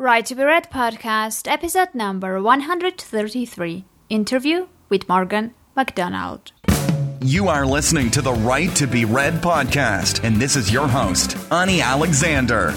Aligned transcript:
Right 0.00 0.24
to 0.24 0.34
be 0.34 0.42
Read 0.44 0.70
podcast, 0.70 1.46
episode 1.46 1.94
number 1.94 2.40
133 2.40 3.84
interview 4.08 4.66
with 4.88 5.06
Morgan 5.10 5.52
MacDonald. 5.76 6.52
You 7.20 7.48
are 7.48 7.66
listening 7.66 8.10
to 8.12 8.22
the 8.22 8.32
Right 8.32 8.74
to 8.76 8.86
Be 8.86 9.04
Read 9.04 9.42
podcast, 9.42 10.24
and 10.24 10.36
this 10.36 10.56
is 10.56 10.72
your 10.72 10.88
host, 10.88 11.36
Ani 11.52 11.82
Alexander. 11.82 12.72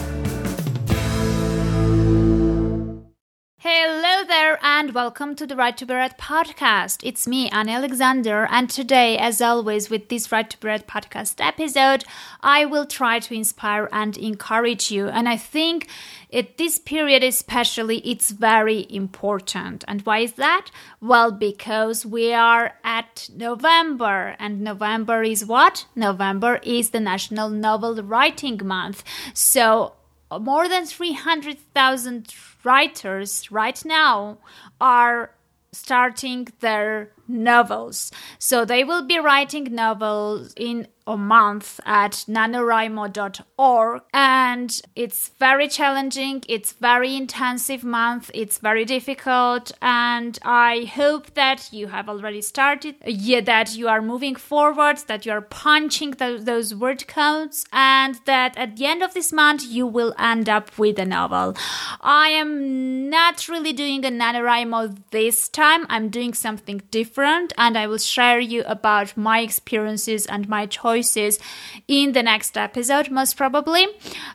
Welcome 4.93 5.33
to 5.37 5.47
the 5.47 5.55
Right 5.55 5.75
to 5.77 5.87
Be 5.87 5.95
Read 5.95 6.19
podcast. 6.19 6.99
It's 7.01 7.27
me, 7.27 7.49
Ani 7.49 7.71
Alexander, 7.71 8.47
and 8.51 8.69
today, 8.69 9.17
as 9.17 9.41
always, 9.41 9.89
with 9.89 10.07
this 10.09 10.31
Right 10.31 10.47
to 10.47 10.59
Be 10.59 10.67
Read 10.67 10.87
podcast 10.87 11.43
episode, 11.43 12.03
I 12.41 12.65
will 12.65 12.85
try 12.85 13.17
to 13.17 13.33
inspire 13.33 13.89
and 13.91 14.15
encourage 14.15 14.91
you. 14.91 15.07
And 15.07 15.27
I 15.27 15.35
think 15.35 15.87
at 16.31 16.59
this 16.59 16.77
period, 16.77 17.23
especially, 17.23 18.07
it's 18.07 18.29
very 18.29 18.85
important. 18.87 19.83
And 19.87 20.01
why 20.03 20.19
is 20.19 20.33
that? 20.33 20.69
Well, 21.01 21.31
because 21.31 22.05
we 22.05 22.31
are 22.31 22.73
at 22.83 23.31
November, 23.35 24.35
and 24.37 24.61
November 24.61 25.23
is 25.23 25.43
what? 25.43 25.87
November 25.95 26.59
is 26.61 26.91
the 26.91 26.99
National 26.99 27.49
Novel 27.49 27.95
Writing 28.03 28.59
Month. 28.63 29.03
So, 29.33 29.93
more 30.39 30.69
than 30.69 30.85
300,000 30.85 32.31
writers 32.63 33.51
right 33.51 33.83
now 33.85 34.37
are 34.79 35.31
starting 35.71 36.47
their 36.59 37.11
novels. 37.27 38.11
So 38.39 38.65
they 38.65 38.83
will 38.83 39.05
be 39.05 39.19
writing 39.19 39.73
novels 39.73 40.53
in 40.57 40.87
a 41.05 41.17
month 41.17 41.81
at 41.85 42.11
nanowrimo.org 42.29 44.01
and 44.13 44.81
it's 44.95 45.31
very 45.37 45.67
challenging 45.67 46.41
it's 46.47 46.71
very 46.71 47.13
intensive 47.13 47.83
month 47.83 48.31
it's 48.33 48.57
very 48.59 48.85
difficult. 48.85 49.73
And 49.81 50.39
i 50.43 50.89
hope 50.95 51.33
that 51.33 51.67
you 51.73 51.87
have 51.87 52.07
already 52.07 52.41
started 52.41 52.95
yeah 53.05 53.41
that 53.41 53.75
you 53.75 53.89
are 53.89 54.01
moving 54.01 54.35
forward 54.35 54.97
that 55.07 55.25
you 55.25 55.31
are 55.33 55.41
punching 55.41 56.11
the, 56.11 56.39
those 56.41 56.73
word 56.73 57.05
codes 57.07 57.65
and 57.73 58.19
that 58.25 58.57
at 58.57 58.77
the 58.77 58.85
end 58.85 59.03
of 59.03 59.13
this 59.13 59.33
month 59.33 59.63
you 59.65 59.85
will 59.85 60.13
end 60.17 60.47
up 60.47 60.77
with 60.77 60.97
a 60.99 61.05
novel. 61.05 61.55
I 61.99 62.29
am 62.29 63.09
not 63.09 63.49
really 63.49 63.73
doing 63.73 64.05
a 64.05 64.09
nanowrimo 64.09 64.97
this 65.11 65.49
time. 65.49 65.85
I'm 65.89 66.09
doing 66.09 66.33
something 66.33 66.81
different 66.91 67.12
and 67.57 67.77
i 67.77 67.87
will 67.87 67.97
share 67.97 68.39
you 68.39 68.63
about 68.65 69.15
my 69.15 69.39
experiences 69.39 70.25
and 70.25 70.47
my 70.47 70.65
choices 70.65 71.39
in 71.87 72.13
the 72.13 72.23
next 72.23 72.57
episode, 72.57 73.09
most 73.11 73.37
probably. 73.37 73.85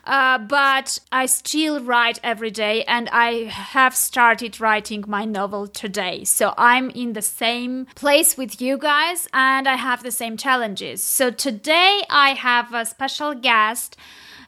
Uh, 0.05 0.37
but 0.37 0.99
I 1.11 1.25
still 1.25 1.83
write 1.83 2.19
every 2.23 2.51
day, 2.51 2.83
and 2.85 3.09
I 3.11 3.45
have 3.45 3.95
started 3.95 4.59
writing 4.59 5.03
my 5.07 5.25
novel 5.25 5.67
today. 5.67 6.23
So 6.23 6.53
I'm 6.57 6.89
in 6.91 7.13
the 7.13 7.21
same 7.21 7.87
place 7.95 8.37
with 8.37 8.61
you 8.61 8.77
guys, 8.77 9.27
and 9.33 9.67
I 9.67 9.75
have 9.75 10.03
the 10.03 10.11
same 10.11 10.37
challenges. 10.37 11.01
So 11.01 11.31
today 11.31 12.01
I 12.09 12.33
have 12.33 12.73
a 12.73 12.85
special 12.85 13.33
guest. 13.33 13.97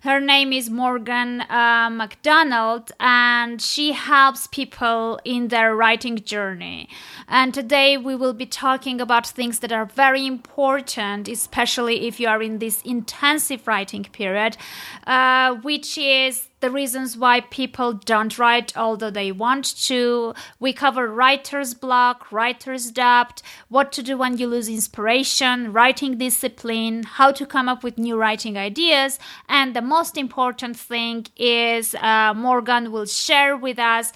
Her 0.03 0.19
name 0.19 0.51
is 0.51 0.67
Morgan 0.67 1.41
uh, 1.41 1.87
MacDonald, 1.91 2.91
and 2.99 3.61
she 3.61 3.91
helps 3.91 4.47
people 4.47 5.19
in 5.23 5.49
their 5.49 5.75
writing 5.75 6.17
journey. 6.23 6.89
And 7.27 7.53
today 7.53 7.97
we 7.97 8.15
will 8.15 8.33
be 8.33 8.47
talking 8.47 8.99
about 8.99 9.27
things 9.27 9.59
that 9.59 9.71
are 9.71 9.85
very 9.85 10.25
important, 10.25 11.27
especially 11.27 12.07
if 12.07 12.19
you 12.19 12.27
are 12.27 12.41
in 12.41 12.57
this 12.57 12.81
intensive 12.81 13.67
writing 13.67 14.05
period, 14.05 14.57
uh, 15.05 15.53
which 15.57 15.99
is 15.99 16.49
the 16.61 16.71
reasons 16.71 17.17
why 17.17 17.41
people 17.41 17.93
don't 17.93 18.37
write 18.37 18.77
although 18.77 19.09
they 19.09 19.31
want 19.31 19.65
to. 19.85 20.33
We 20.59 20.73
cover 20.73 21.07
writer's 21.07 21.73
block, 21.73 22.31
writer's 22.31 22.91
doubt, 22.91 23.41
what 23.67 23.91
to 23.93 24.03
do 24.03 24.17
when 24.17 24.37
you 24.37 24.47
lose 24.47 24.69
inspiration, 24.69 25.73
writing 25.73 26.17
discipline, 26.17 27.03
how 27.03 27.31
to 27.33 27.45
come 27.45 27.67
up 27.67 27.83
with 27.83 27.97
new 27.97 28.17
writing 28.17 28.57
ideas, 28.57 29.19
and 29.49 29.75
the 29.75 29.81
most 29.81 30.17
important 30.17 30.77
thing 30.77 31.25
is 31.35 31.95
uh, 31.95 32.33
Morgan 32.35 32.91
will 32.91 33.05
share 33.05 33.57
with 33.57 33.79
us 33.79 34.13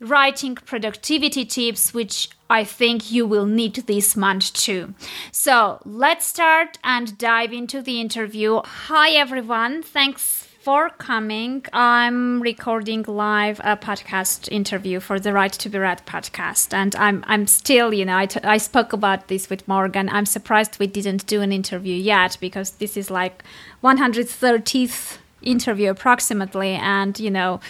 writing 0.00 0.54
productivity 0.54 1.44
tips, 1.44 1.94
which 1.94 2.28
I 2.50 2.64
think 2.64 3.10
you 3.10 3.26
will 3.26 3.46
need 3.46 3.74
this 3.74 4.16
month 4.16 4.52
too. 4.52 4.94
So 5.32 5.80
let's 5.84 6.26
start 6.26 6.78
and 6.84 7.16
dive 7.16 7.52
into 7.52 7.80
the 7.80 8.00
interview. 8.00 8.60
Hi, 8.64 9.10
everyone. 9.10 9.82
Thanks 9.82 10.43
for 10.64 10.88
coming. 10.88 11.62
I'm 11.74 12.40
recording 12.40 13.04
live 13.06 13.60
a 13.62 13.76
podcast 13.76 14.50
interview 14.50 14.98
for 14.98 15.20
the 15.20 15.30
Right 15.30 15.52
to 15.52 15.68
Be 15.68 15.76
Read 15.76 16.00
podcast, 16.06 16.72
and 16.72 16.96
I'm 16.96 17.22
I'm 17.26 17.46
still, 17.46 17.92
you 17.92 18.06
know, 18.06 18.16
I, 18.16 18.24
t- 18.24 18.40
I 18.42 18.56
spoke 18.56 18.94
about 18.94 19.28
this 19.28 19.50
with 19.50 19.68
Morgan. 19.68 20.08
I'm 20.08 20.24
surprised 20.24 20.78
we 20.78 20.86
didn't 20.86 21.26
do 21.26 21.42
an 21.42 21.52
interview 21.52 21.94
yet 21.94 22.38
because 22.40 22.70
this 22.70 22.96
is 22.96 23.10
like 23.10 23.44
130th 23.82 25.18
interview 25.42 25.90
approximately, 25.90 26.70
and 26.70 27.20
you 27.20 27.30
know, 27.30 27.60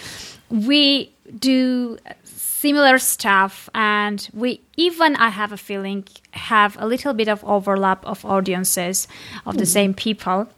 we 0.49 1.10
do 1.37 1.99
similar 2.22 2.99
stuff 2.99 3.69
and 3.75 4.31
we 4.33 4.59
even 4.78 5.16
i 5.16 5.28
have 5.28 5.53
a 5.53 5.56
feeling 5.56 6.03
have 6.31 6.78
a 6.81 6.87
little 6.87 7.12
bit 7.12 7.28
of 7.28 7.44
overlap 7.44 8.03
of 8.06 8.25
audiences 8.25 9.06
of 9.44 9.54
the 9.59 9.65
hmm. 9.65 9.77
same 9.77 9.93
people 9.93 10.49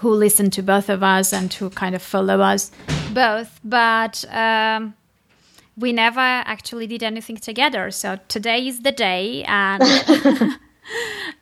who 0.00 0.10
listen 0.12 0.50
to 0.50 0.62
both 0.62 0.88
of 0.88 1.02
us 1.02 1.32
and 1.32 1.52
who 1.54 1.70
kind 1.70 1.94
of 1.94 2.02
follow 2.02 2.40
us 2.40 2.70
both 3.12 3.60
but 3.64 4.24
um, 4.34 4.94
we 5.76 5.92
never 5.92 6.20
actually 6.20 6.86
did 6.86 7.02
anything 7.02 7.36
together 7.36 7.90
so 7.90 8.18
today 8.28 8.66
is 8.66 8.82
the 8.82 8.92
day 8.92 9.44
and 9.44 9.82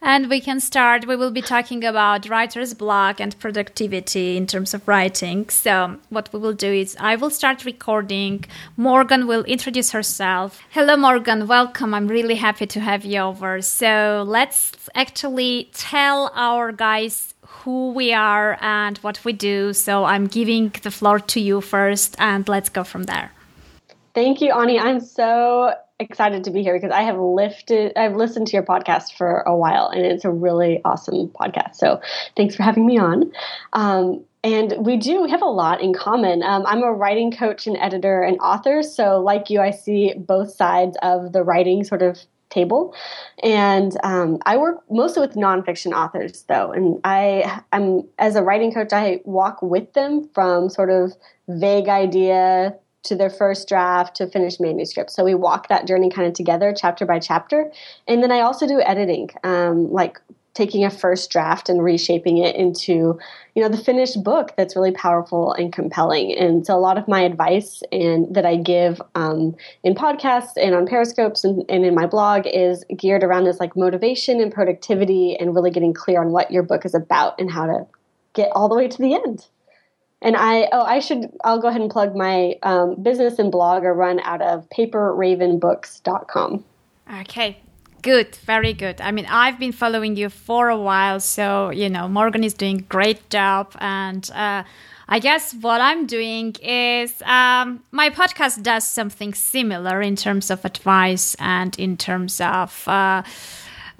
and 0.02 0.28
we 0.28 0.40
can 0.40 0.60
start. 0.60 1.06
We 1.06 1.16
will 1.16 1.30
be 1.30 1.42
talking 1.42 1.84
about 1.84 2.28
writer's 2.28 2.74
block 2.74 3.20
and 3.20 3.38
productivity 3.38 4.36
in 4.36 4.46
terms 4.46 4.74
of 4.74 4.86
writing. 4.86 5.48
So, 5.48 5.98
what 6.08 6.32
we 6.32 6.38
will 6.38 6.52
do 6.52 6.72
is 6.72 6.96
I 7.00 7.16
will 7.16 7.30
start 7.30 7.64
recording. 7.64 8.44
Morgan 8.76 9.26
will 9.26 9.44
introduce 9.44 9.90
herself. 9.92 10.60
Hello, 10.70 10.96
Morgan. 10.96 11.46
Welcome. 11.46 11.94
I'm 11.94 12.08
really 12.08 12.36
happy 12.36 12.66
to 12.66 12.80
have 12.80 13.04
you 13.04 13.20
over. 13.20 13.62
So, 13.62 14.24
let's 14.26 14.72
actually 14.94 15.70
tell 15.72 16.30
our 16.34 16.72
guys 16.72 17.34
who 17.48 17.92
we 17.92 18.12
are 18.12 18.58
and 18.60 18.98
what 18.98 19.24
we 19.24 19.32
do. 19.32 19.72
So, 19.72 20.04
I'm 20.04 20.26
giving 20.26 20.72
the 20.82 20.90
floor 20.90 21.18
to 21.18 21.40
you 21.40 21.60
first, 21.60 22.16
and 22.18 22.48
let's 22.48 22.68
go 22.68 22.84
from 22.84 23.04
there. 23.04 23.32
Thank 24.14 24.40
you, 24.40 24.52
Ani. 24.52 24.78
I'm 24.80 25.00
so 25.00 25.74
excited 26.00 26.44
to 26.44 26.50
be 26.50 26.62
here 26.62 26.74
because 26.74 26.92
I 26.92 27.02
have 27.02 27.18
lifted, 27.18 27.92
I've 27.96 28.14
listened 28.14 28.46
to 28.48 28.52
your 28.52 28.62
podcast 28.62 29.16
for 29.16 29.40
a 29.40 29.56
while, 29.56 29.88
and 29.88 30.04
it's 30.04 30.24
a 30.24 30.30
really 30.30 30.80
awesome 30.84 31.28
podcast. 31.28 31.74
So 31.76 32.00
thanks 32.36 32.54
for 32.54 32.62
having 32.62 32.86
me 32.86 32.98
on. 32.98 33.32
Um, 33.72 34.24
and 34.44 34.74
we 34.78 34.96
do 34.96 35.24
have 35.24 35.42
a 35.42 35.46
lot 35.46 35.80
in 35.80 35.92
common. 35.92 36.42
Um, 36.42 36.64
I'm 36.66 36.82
a 36.82 36.92
writing 36.92 37.32
coach 37.32 37.66
and 37.66 37.76
editor 37.76 38.22
and 38.22 38.38
author, 38.38 38.82
so 38.82 39.20
like 39.20 39.50
you, 39.50 39.60
I 39.60 39.72
see 39.72 40.14
both 40.16 40.52
sides 40.52 40.96
of 41.02 41.32
the 41.32 41.42
writing 41.42 41.82
sort 41.82 42.02
of 42.02 42.18
table. 42.50 42.94
And 43.42 43.96
um, 44.02 44.38
I 44.46 44.56
work 44.56 44.82
mostly 44.90 45.26
with 45.26 45.36
nonfiction 45.36 45.92
authors, 45.92 46.44
though, 46.48 46.72
and 46.72 47.00
I 47.04 47.62
am 47.72 48.04
as 48.18 48.36
a 48.36 48.42
writing 48.42 48.72
coach, 48.72 48.92
I 48.92 49.20
walk 49.24 49.62
with 49.62 49.92
them 49.92 50.28
from 50.34 50.68
sort 50.68 50.90
of 50.90 51.12
vague 51.48 51.88
idea 51.88 52.74
to 53.04 53.14
their 53.14 53.30
first 53.30 53.68
draft 53.68 54.16
to 54.16 54.26
finished 54.26 54.60
manuscript. 54.60 55.10
So 55.10 55.24
we 55.24 55.34
walk 55.34 55.68
that 55.68 55.86
journey 55.86 56.10
kind 56.10 56.26
of 56.26 56.34
together, 56.34 56.74
chapter 56.76 57.06
by 57.06 57.18
chapter. 57.18 57.70
And 58.06 58.22
then 58.22 58.32
I 58.32 58.40
also 58.40 58.66
do 58.66 58.80
editing, 58.80 59.30
um, 59.44 59.90
like 59.92 60.20
taking 60.58 60.84
a 60.84 60.90
first 60.90 61.30
draft 61.30 61.68
and 61.68 61.84
reshaping 61.84 62.38
it 62.38 62.56
into 62.56 63.16
you 63.54 63.62
know 63.62 63.68
the 63.68 63.78
finished 63.78 64.24
book 64.24 64.52
that's 64.56 64.74
really 64.74 64.90
powerful 64.90 65.52
and 65.52 65.72
compelling 65.72 66.36
and 66.36 66.66
so 66.66 66.74
a 66.74 66.80
lot 66.80 66.98
of 66.98 67.06
my 67.06 67.20
advice 67.20 67.80
and 67.92 68.34
that 68.34 68.44
i 68.44 68.56
give 68.56 69.00
um, 69.14 69.54
in 69.84 69.94
podcasts 69.94 70.54
and 70.60 70.74
on 70.74 70.84
periscopes 70.84 71.44
and, 71.44 71.64
and 71.68 71.84
in 71.84 71.94
my 71.94 72.06
blog 72.06 72.44
is 72.44 72.84
geared 72.96 73.22
around 73.22 73.44
this 73.44 73.60
like 73.60 73.76
motivation 73.76 74.40
and 74.40 74.52
productivity 74.52 75.36
and 75.38 75.54
really 75.54 75.70
getting 75.70 75.94
clear 75.94 76.20
on 76.20 76.32
what 76.32 76.50
your 76.50 76.64
book 76.64 76.84
is 76.84 76.94
about 76.94 77.40
and 77.40 77.52
how 77.52 77.64
to 77.64 77.86
get 78.32 78.50
all 78.56 78.68
the 78.68 78.74
way 78.74 78.88
to 78.88 78.98
the 78.98 79.14
end 79.14 79.46
and 80.22 80.34
I 80.36 80.68
oh 80.72 80.82
I 80.82 80.98
should 80.98 81.30
I'll 81.44 81.60
go 81.60 81.68
ahead 81.68 81.82
and 81.82 81.90
plug 81.90 82.16
my 82.16 82.56
um, 82.64 83.00
business 83.00 83.38
and 83.38 83.52
blog 83.52 83.84
are 83.84 83.94
run 83.94 84.18
out 84.24 84.42
of 84.42 84.68
paperravenbooks.com. 84.70 86.64
Okay. 87.20 87.58
Good, 88.02 88.36
very 88.36 88.72
good. 88.72 89.00
I 89.00 89.10
mean, 89.10 89.26
I've 89.26 89.58
been 89.58 89.72
following 89.72 90.16
you 90.16 90.28
for 90.28 90.68
a 90.68 90.78
while, 90.78 91.18
so 91.18 91.70
you 91.70 91.90
know 91.90 92.08
Morgan 92.08 92.44
is 92.44 92.54
doing 92.54 92.84
great 92.88 93.28
job, 93.28 93.74
and 93.80 94.28
uh, 94.32 94.62
I 95.08 95.18
guess 95.18 95.52
what 95.54 95.80
I'm 95.80 96.06
doing 96.06 96.54
is 96.62 97.20
um, 97.22 97.82
my 97.90 98.10
podcast 98.10 98.62
does 98.62 98.86
something 98.86 99.34
similar 99.34 100.00
in 100.00 100.14
terms 100.14 100.50
of 100.50 100.64
advice 100.64 101.34
and 101.40 101.78
in 101.78 101.96
terms 101.96 102.40
of. 102.40 102.86
Uh, 102.86 103.22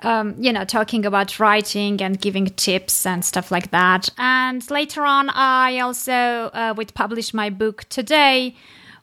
um, 0.03 0.37
you 0.39 0.53
know, 0.53 0.65
talking 0.65 1.05
about 1.05 1.41
writing 1.41 2.01
and 2.01 2.21
giving 2.21 2.47
tips 2.47 3.05
and 3.05 3.25
stuff 3.25 3.51
like 3.51 3.73
that. 3.73 4.09
And 4.17 4.69
later 4.71 5.05
on, 5.05 5.29
I 5.31 5.81
also 5.81 6.13
uh, 6.13 6.73
would 6.77 6.95
publish 6.95 7.35
my 7.35 7.51
book 7.51 7.85
today, 7.89 8.55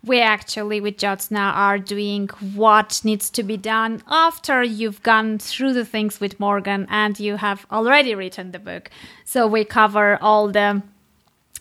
we 0.05 0.21
actually 0.21 0.79
with 0.79 0.97
Jyotsna 0.97 1.53
are 1.55 1.79
doing 1.79 2.27
what 2.53 3.01
needs 3.03 3.29
to 3.31 3.43
be 3.43 3.57
done 3.57 4.03
after 4.07 4.63
you've 4.63 5.01
gone 5.01 5.39
through 5.39 5.73
the 5.73 5.85
things 5.85 6.19
with 6.19 6.39
Morgan 6.39 6.85
and 6.89 7.19
you 7.19 7.37
have 7.37 7.65
already 7.71 8.13
written 8.13 8.51
the 8.51 8.59
book. 8.59 8.89
So 9.23 9.47
we 9.47 9.65
cover 9.65 10.17
all 10.21 10.49
the 10.49 10.83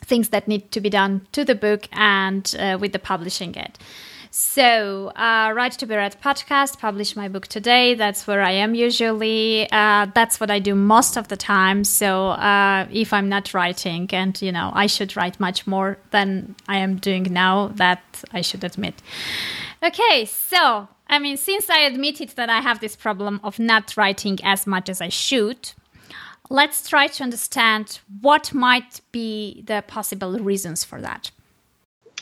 things 0.05 0.29
that 0.29 0.46
need 0.46 0.70
to 0.73 0.81
be 0.81 0.91
done 0.91 1.26
to 1.32 1.44
the 1.44 1.55
book 1.55 1.88
and 1.93 2.55
uh, 2.58 2.76
with 2.79 2.93
the 2.93 2.99
publishing 2.99 3.55
it. 3.55 3.79
So, 4.36 5.12
uh, 5.14 5.52
Right 5.54 5.70
to 5.70 5.86
Be 5.86 5.94
Read 5.94 6.20
podcast, 6.20 6.81
publish 6.81 7.14
my 7.14 7.28
book 7.28 7.46
today. 7.46 7.94
That's 7.94 8.26
where 8.26 8.42
I 8.42 8.50
am 8.50 8.75
usually. 8.75 9.70
Uh, 9.70 10.08
that's 10.12 10.40
what 10.40 10.50
I 10.50 10.58
do 10.58 10.75
most 10.75 11.16
of 11.16 11.28
the 11.28 11.36
time. 11.36 11.84
So, 11.84 12.31
uh, 12.31 12.88
if 12.90 13.12
I'm 13.12 13.28
not 13.28 13.54
writing, 13.54 14.10
and 14.12 14.42
you 14.42 14.50
know, 14.50 14.72
I 14.75 14.88
should 14.88 15.16
write 15.16 15.38
much 15.38 15.69
more 15.69 15.98
than 16.10 16.56
I 16.66 16.78
am 16.78 16.96
doing 16.96 17.32
now, 17.32 17.69
that 17.76 18.02
I 18.32 18.40
should 18.40 18.64
admit. 18.64 19.00
Okay, 19.84 20.25
so, 20.25 20.88
I 21.06 21.20
mean, 21.20 21.36
since 21.36 21.70
I 21.70 21.82
admitted 21.82 22.31
that 22.31 22.50
I 22.50 22.60
have 22.60 22.81
this 22.81 22.96
problem 22.96 23.38
of 23.44 23.60
not 23.60 23.96
writing 23.96 24.40
as 24.42 24.66
much 24.66 24.88
as 24.88 25.00
I 25.00 25.10
should, 25.10 25.70
let's 26.50 26.88
try 26.88 27.06
to 27.06 27.22
understand 27.22 28.00
what 28.20 28.52
might 28.52 29.00
be 29.12 29.62
the 29.64 29.84
possible 29.86 30.40
reasons 30.40 30.82
for 30.82 31.00
that. 31.00 31.31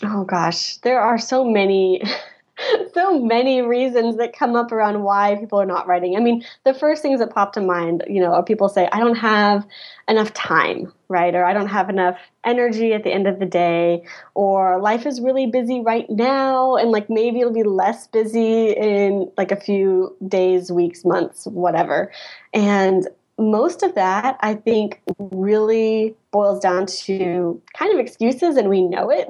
Oh 0.02 0.24
gosh, 0.24 0.78
there 0.78 1.00
are 1.00 1.18
so 1.18 1.44
many 1.44 2.02
so 2.94 3.18
many 3.18 3.62
reasons 3.62 4.16
that 4.16 4.36
come 4.36 4.54
up 4.54 4.72
around 4.72 5.02
why 5.02 5.36
people 5.36 5.60
are 5.60 5.66
not 5.66 5.86
writing. 5.86 6.16
I 6.16 6.20
mean, 6.20 6.44
the 6.64 6.74
first 6.74 7.02
things 7.02 7.20
that 7.20 7.30
pop 7.30 7.52
to 7.54 7.60
mind, 7.60 8.04
you 8.08 8.20
know, 8.20 8.32
are 8.32 8.42
people 8.42 8.68
say, 8.68 8.88
I 8.92 8.98
don't 8.98 9.16
have 9.16 9.66
enough 10.08 10.32
time, 10.34 10.92
right? 11.08 11.34
Or 11.34 11.44
I 11.44 11.52
don't 11.52 11.68
have 11.68 11.88
enough 11.88 12.18
energy 12.44 12.92
at 12.92 13.04
the 13.04 13.12
end 13.12 13.26
of 13.26 13.38
the 13.38 13.46
day, 13.46 14.04
or 14.34 14.80
life 14.80 15.06
is 15.06 15.20
really 15.20 15.46
busy 15.46 15.80
right 15.80 16.08
now, 16.10 16.76
and 16.76 16.90
like 16.90 17.08
maybe 17.08 17.40
it'll 17.40 17.52
be 17.52 17.62
less 17.62 18.06
busy 18.08 18.70
in 18.70 19.30
like 19.36 19.52
a 19.52 19.60
few 19.60 20.16
days, 20.28 20.70
weeks, 20.70 21.04
months, 21.04 21.46
whatever. 21.46 22.12
And 22.52 23.08
most 23.50 23.82
of 23.82 23.94
that, 23.96 24.36
I 24.40 24.54
think, 24.54 25.00
really 25.18 26.14
boils 26.30 26.60
down 26.60 26.86
to 26.86 27.60
kind 27.76 27.92
of 27.92 27.98
excuses, 27.98 28.56
and 28.56 28.68
we 28.68 28.82
know 28.82 29.10
it. 29.10 29.26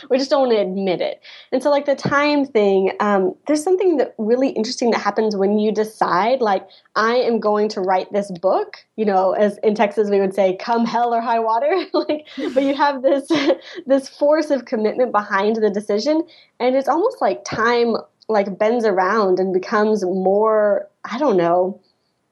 we 0.10 0.18
just 0.18 0.28
don't 0.28 0.48
want 0.48 0.52
to 0.52 0.60
admit 0.60 1.00
it. 1.00 1.22
And 1.52 1.62
so, 1.62 1.70
like 1.70 1.86
the 1.86 1.94
time 1.94 2.44
thing, 2.44 2.92
um, 3.00 3.34
there's 3.46 3.62
something 3.62 3.96
that 3.98 4.14
really 4.18 4.48
interesting 4.50 4.90
that 4.90 5.00
happens 5.00 5.36
when 5.36 5.58
you 5.58 5.72
decide, 5.72 6.40
like, 6.40 6.66
I 6.96 7.14
am 7.14 7.38
going 7.38 7.68
to 7.70 7.80
write 7.80 8.12
this 8.12 8.30
book. 8.30 8.78
You 8.96 9.04
know, 9.04 9.32
as 9.32 9.58
in 9.58 9.74
Texas 9.74 10.10
we 10.10 10.20
would 10.20 10.34
say, 10.34 10.56
"Come 10.56 10.84
hell 10.84 11.14
or 11.14 11.20
high 11.20 11.40
water." 11.40 11.70
like, 11.92 12.26
but 12.54 12.64
you 12.64 12.74
have 12.74 13.02
this 13.02 13.30
this 13.86 14.08
force 14.08 14.50
of 14.50 14.64
commitment 14.64 15.12
behind 15.12 15.56
the 15.56 15.70
decision, 15.70 16.22
and 16.58 16.74
it's 16.74 16.88
almost 16.88 17.20
like 17.20 17.44
time 17.44 17.96
like 18.28 18.58
bends 18.58 18.84
around 18.84 19.38
and 19.38 19.54
becomes 19.54 20.04
more. 20.04 20.88
I 21.04 21.18
don't 21.18 21.36
know 21.36 21.80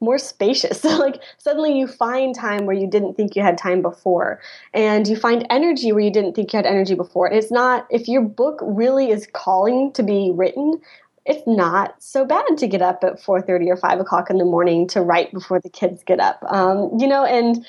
more 0.01 0.17
spacious. 0.17 0.81
So 0.91 0.97
like 0.97 1.21
suddenly 1.37 1.77
you 1.77 1.87
find 1.87 2.33
time 2.35 2.65
where 2.65 2.75
you 2.75 2.87
didn't 2.87 3.13
think 3.13 3.35
you 3.35 3.43
had 3.43 3.57
time 3.57 3.81
before 3.81 4.41
and 4.73 5.07
you 5.07 5.15
find 5.15 5.45
energy 5.49 5.91
where 5.91 6.01
you 6.01 6.11
didn't 6.11 6.33
think 6.33 6.51
you 6.51 6.57
had 6.57 6.65
energy 6.65 6.95
before. 6.95 7.27
And 7.27 7.37
it's 7.37 7.51
not 7.51 7.85
if 7.91 8.07
your 8.07 8.23
book 8.23 8.59
really 8.61 9.11
is 9.11 9.27
calling 9.31 9.93
to 9.93 10.01
be 10.01 10.31
written, 10.33 10.81
it's 11.25 11.45
not 11.45 12.01
so 12.01 12.25
bad 12.25 12.57
to 12.57 12.67
get 12.67 12.81
up 12.81 13.03
at 13.03 13.21
4.30 13.21 13.69
or 13.69 13.77
5 13.77 13.99
o'clock 13.99 14.29
in 14.31 14.37
the 14.37 14.45
morning 14.45 14.87
to 14.87 15.01
write 15.01 15.31
before 15.31 15.59
the 15.59 15.69
kids 15.69 16.03
get 16.03 16.19
up 16.19 16.43
um, 16.49 16.89
you 16.97 17.07
know 17.07 17.23
and 17.23 17.65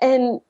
and 0.00 0.40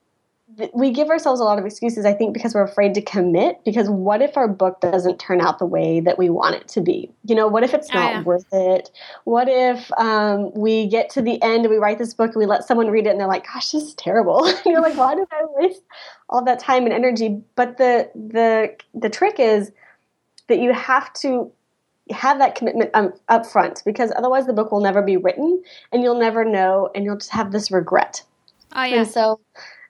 we 0.75 0.91
give 0.91 1.09
ourselves 1.09 1.41
a 1.41 1.45
lot 1.45 1.59
of 1.59 1.65
excuses, 1.65 2.05
I 2.05 2.13
think, 2.13 2.35
because 2.35 2.55
we're 2.55 2.65
afraid 2.65 2.95
to 2.95 3.03
commit. 3.03 3.65
Because 3.65 3.89
what 3.89 4.21
if 4.21 4.37
our 4.37 4.49
book 4.49 4.81
doesn't 4.81 5.19
turn 5.19 5.41
out 5.41 5.59
the 5.59 5.67
way 5.67 6.01
that 6.01 6.19
we 6.19 6.31
want 6.31 6.57
it 6.57 6.69
to 6.69 6.81
be? 6.81 7.11
You 7.25 7.35
know, 7.35 7.49
what 7.49 7.63
if 7.63 7.75
it's 7.75 7.89
oh, 7.93 7.95
not 7.95 8.07
oh, 8.07 8.11
yeah. 8.11 8.23
worth 8.23 8.47
it? 8.53 8.91
What 9.25 9.49
if 9.49 9.91
um, 9.99 10.53
we 10.55 10.87
get 10.89 11.11
to 11.11 11.23
the 11.23 11.41
end 11.43 11.65
and 11.65 11.71
we 11.71 11.77
write 11.77 11.99
this 11.99 12.15
book 12.15 12.29
and 12.29 12.37
we 12.37 12.47
let 12.47 12.65
someone 12.65 12.89
read 12.89 13.07
it 13.07 13.11
and 13.11 13.21
they're 13.21 13.29
like, 13.29 13.47
"Gosh, 13.47 13.71
this 13.71 13.85
is 13.85 13.95
terrible." 13.95 14.45
and 14.47 14.65
you're 14.67 14.83
like, 14.83 14.97
"Why 14.97 15.15
did 15.15 15.29
I 15.31 15.45
waste 15.57 15.83
all 16.29 16.45
that 16.45 16.59
time 16.59 16.85
and 16.85 16.93
energy?" 16.93 17.41
But 17.55 17.79
the 17.79 18.11
the 18.15 18.77
the 18.95 19.11
trick 19.11 19.37
is 19.39 19.73
that 20.49 20.59
you 20.59 20.73
have 20.73 21.13
to 21.15 21.51
have 22.11 22.39
that 22.39 22.55
commitment 22.55 22.91
um, 22.95 23.13
up 23.29 23.47
front 23.47 23.83
because 23.87 24.13
otherwise 24.17 24.47
the 24.47 24.53
book 24.53 24.73
will 24.73 24.81
never 24.81 25.03
be 25.03 25.17
written 25.17 25.63
and 25.93 26.03
you'll 26.03 26.19
never 26.19 26.45
know 26.45 26.91
and 26.95 27.05
you'll 27.05 27.17
just 27.17 27.31
have 27.31 27.53
this 27.53 27.71
regret. 27.71 28.23
Oh 28.75 28.83
yeah. 28.83 29.01
And 29.01 29.09
so 29.09 29.41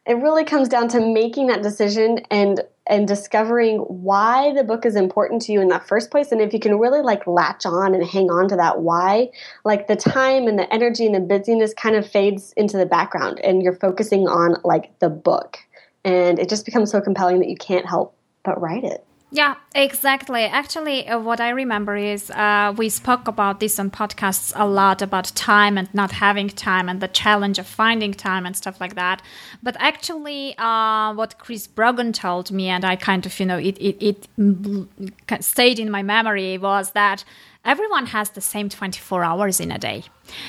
it 0.06 0.14
really 0.14 0.44
comes 0.44 0.68
down 0.68 0.88
to 0.88 1.00
making 1.00 1.46
that 1.48 1.62
decision 1.62 2.20
and 2.30 2.60
and 2.88 3.06
discovering 3.06 3.78
why 3.78 4.52
the 4.54 4.64
book 4.64 4.84
is 4.84 4.96
important 4.96 5.40
to 5.40 5.52
you 5.52 5.60
in 5.60 5.68
that 5.68 5.86
first 5.86 6.10
place. 6.10 6.32
And 6.32 6.40
if 6.40 6.52
you 6.52 6.58
can 6.58 6.80
really 6.80 7.00
like 7.00 7.24
latch 7.28 7.64
on 7.64 7.94
and 7.94 8.04
hang 8.04 8.28
on 8.28 8.48
to 8.48 8.56
that 8.56 8.80
why 8.80 9.30
like 9.64 9.86
the 9.86 9.94
time 9.94 10.48
and 10.48 10.58
the 10.58 10.72
energy 10.74 11.06
and 11.06 11.14
the 11.14 11.20
busyness 11.20 11.72
kind 11.74 11.94
of 11.94 12.04
fades 12.04 12.52
into 12.56 12.76
the 12.76 12.86
background 12.86 13.38
and 13.44 13.62
you're 13.62 13.76
focusing 13.76 14.26
on 14.26 14.56
like 14.64 14.98
the 14.98 15.08
book. 15.08 15.58
And 16.04 16.40
it 16.40 16.48
just 16.48 16.64
becomes 16.64 16.90
so 16.90 17.00
compelling 17.00 17.38
that 17.38 17.48
you 17.48 17.56
can't 17.56 17.86
help 17.86 18.16
but 18.42 18.60
write 18.60 18.82
it 18.82 19.06
yeah, 19.34 19.54
exactly. 19.74 20.44
Actually, 20.44 21.08
uh, 21.08 21.18
what 21.18 21.40
I 21.40 21.48
remember 21.48 21.96
is 21.96 22.30
uh, 22.30 22.74
we 22.76 22.90
spoke 22.90 23.26
about 23.28 23.60
this 23.60 23.78
on 23.78 23.90
podcasts 23.90 24.52
a 24.54 24.66
lot 24.66 25.00
about 25.00 25.34
time 25.34 25.78
and 25.78 25.88
not 25.94 26.12
having 26.12 26.50
time 26.50 26.86
and 26.86 27.00
the 27.00 27.08
challenge 27.08 27.58
of 27.58 27.66
finding 27.66 28.12
time 28.12 28.44
and 28.44 28.54
stuff 28.54 28.78
like 28.78 28.94
that. 28.94 29.22
But 29.62 29.74
actually, 29.78 30.54
uh, 30.58 31.14
what 31.14 31.38
Chris 31.38 31.66
Brogan 31.66 32.12
told 32.12 32.52
me, 32.52 32.68
and 32.68 32.84
I 32.84 32.94
kind 32.94 33.24
of, 33.24 33.40
you 33.40 33.46
know, 33.46 33.56
it, 33.56 33.78
it, 33.78 34.28
it 34.38 35.42
stayed 35.42 35.78
in 35.78 35.90
my 35.90 36.02
memory 36.02 36.58
was 36.58 36.90
that 36.90 37.24
everyone 37.64 38.06
has 38.06 38.30
the 38.30 38.40
same 38.40 38.68
24 38.68 39.24
hours 39.24 39.60
in 39.60 39.70
a 39.70 39.78
day. 39.78 40.04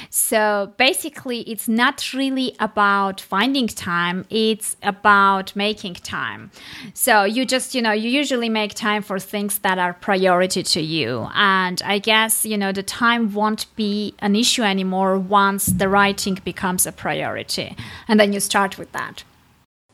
So 0.09 0.73
basically, 0.77 1.41
it's 1.41 1.67
not 1.67 2.13
really 2.13 2.55
about 2.59 3.19
finding 3.21 3.67
time, 3.67 4.25
it's 4.29 4.75
about 4.83 5.55
making 5.55 5.95
time. 5.95 6.51
So 6.93 7.23
you 7.23 7.45
just, 7.45 7.75
you 7.75 7.81
know, 7.81 7.91
you 7.91 8.09
usually 8.09 8.49
make 8.49 8.73
time 8.73 9.01
for 9.01 9.19
things 9.19 9.59
that 9.59 9.77
are 9.77 9.93
priority 9.93 10.63
to 10.63 10.81
you. 10.81 11.27
And 11.33 11.81
I 11.83 11.99
guess, 11.99 12.45
you 12.45 12.57
know, 12.57 12.71
the 12.71 12.83
time 12.83 13.33
won't 13.33 13.65
be 13.75 14.13
an 14.19 14.35
issue 14.35 14.63
anymore 14.63 15.17
once 15.17 15.67
the 15.67 15.89
writing 15.89 16.39
becomes 16.43 16.85
a 16.85 16.91
priority. 16.91 17.75
And 18.07 18.19
then 18.19 18.33
you 18.33 18.39
start 18.39 18.77
with 18.77 18.91
that. 18.93 19.23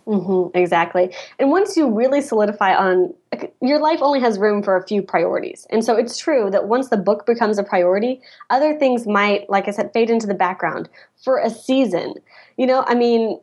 Mm-hmm, 0.09 0.57
exactly. 0.57 1.13
And 1.37 1.51
once 1.51 1.77
you 1.77 1.87
really 1.87 2.21
solidify 2.21 2.75
on 2.75 3.13
your 3.61 3.79
life 3.79 3.99
only 4.01 4.19
has 4.21 4.39
room 4.39 4.63
for 4.63 4.75
a 4.75 4.85
few 4.87 5.03
priorities. 5.03 5.67
And 5.69 5.85
so 5.85 5.95
it's 5.95 6.17
true 6.17 6.49
that 6.49 6.67
once 6.67 6.89
the 6.89 6.97
book 6.97 7.27
becomes 7.27 7.59
a 7.59 7.63
priority, 7.63 8.19
other 8.49 8.77
things 8.79 9.05
might, 9.05 9.47
like 9.51 9.67
I 9.67 9.71
said, 9.71 9.91
fade 9.93 10.09
into 10.09 10.25
the 10.25 10.33
background 10.33 10.89
for 11.23 11.37
a 11.37 11.51
season. 11.51 12.15
You 12.57 12.65
know, 12.65 12.83
I 12.87 12.95
mean, 12.95 13.39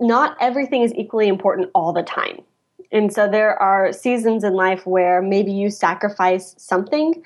not 0.00 0.36
everything 0.40 0.82
is 0.82 0.92
equally 0.94 1.28
important 1.28 1.70
all 1.72 1.92
the 1.92 2.02
time. 2.02 2.40
And 2.90 3.12
so 3.12 3.30
there 3.30 3.60
are 3.62 3.92
seasons 3.92 4.42
in 4.42 4.54
life 4.54 4.86
where 4.86 5.22
maybe 5.22 5.52
you 5.52 5.70
sacrifice 5.70 6.56
something 6.58 7.22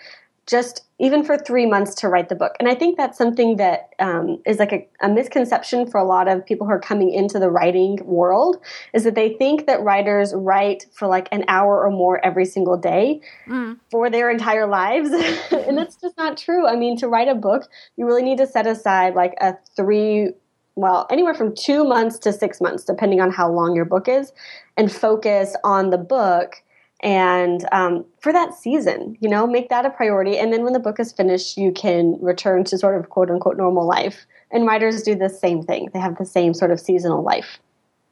just 0.51 0.85
even 0.99 1.23
for 1.23 1.39
three 1.39 1.65
months 1.65 1.95
to 1.95 2.09
write 2.09 2.29
the 2.29 2.35
book. 2.35 2.57
And 2.59 2.69
I 2.69 2.75
think 2.75 2.97
that's 2.97 3.17
something 3.17 3.57
that 3.57 3.91
um, 4.01 4.43
is 4.45 4.59
like 4.59 4.73
a, 4.73 4.87
a, 5.01 5.09
misconception 5.09 5.89
for 5.89 5.99
a 5.99 6.05
lot 6.05 6.27
of 6.27 6.45
people 6.45 6.67
who 6.67 6.73
are 6.73 6.81
coming 6.81 7.11
into 7.13 7.39
the 7.39 7.49
writing 7.49 7.99
world 8.05 8.57
is 8.93 9.05
that 9.05 9.15
they 9.15 9.35
think 9.35 9.67
that 9.67 9.81
writers 9.81 10.35
write 10.35 10.87
for 10.93 11.07
like 11.07 11.29
an 11.31 11.45
hour 11.47 11.87
or 11.87 11.91
more 11.91 12.23
every 12.27 12.45
single 12.45 12.77
day 12.77 13.21
mm. 13.47 13.79
for 13.91 14.11
their 14.11 14.29
entire 14.29 14.67
lives. 14.67 15.11
and 15.53 15.79
that's 15.79 15.97
just 15.97 16.17
not 16.19 16.37
true. 16.37 16.67
I 16.67 16.75
mean, 16.75 16.97
to 16.99 17.09
write 17.09 17.29
a 17.29 17.35
book, 17.35 17.69
you 17.97 18.05
really 18.05 18.23
need 18.23 18.39
to 18.39 18.47
set 18.47 18.67
aside 18.67 19.15
like 19.15 19.35
a 19.41 19.55
three 19.77 20.31
well, 20.77 21.07
anywhere 21.11 21.35
from 21.35 21.55
two 21.55 21.85
months 21.85 22.19
to 22.21 22.33
six 22.33 22.61
months, 22.61 22.85
depending 22.85 23.21
on 23.21 23.31
how 23.31 23.51
long 23.51 23.75
your 23.75 23.85
book 23.85 24.09
is, 24.09 24.33
and 24.79 24.91
focus 24.91 25.55
on 25.63 25.91
the 25.91 25.99
book 25.99 26.55
and 27.03 27.67
um, 27.73 28.05
for 28.21 28.33
that 28.33 28.55
season 28.55 29.17
you 29.21 29.29
know 29.29 29.47
make 29.47 29.69
that 29.69 29.87
a 29.87 29.91
priority. 29.91 30.39
And 30.39 30.53
then 30.53 30.65
when 30.65 30.73
the 30.73 30.81
book 30.81 31.01
is 31.01 31.13
finished 31.13 31.57
you 31.57 31.73
can 31.73 32.19
return 32.21 32.65
to 32.65 32.79
sort 32.79 32.99
of 32.99 33.11
quote 33.11 33.31
unquote 33.31 33.57
normal 33.57 33.87
life. 33.87 34.27
And 34.53 34.67
writers 34.67 35.03
do 35.03 35.15
the 35.15 35.29
same 35.29 35.63
thing. 35.63 35.91
They 35.93 36.01
have 36.01 36.19
the 36.19 36.27
same 36.27 36.55
sort 36.55 36.73
of 36.73 36.81
seasonal 36.81 37.23
life. 37.23 37.59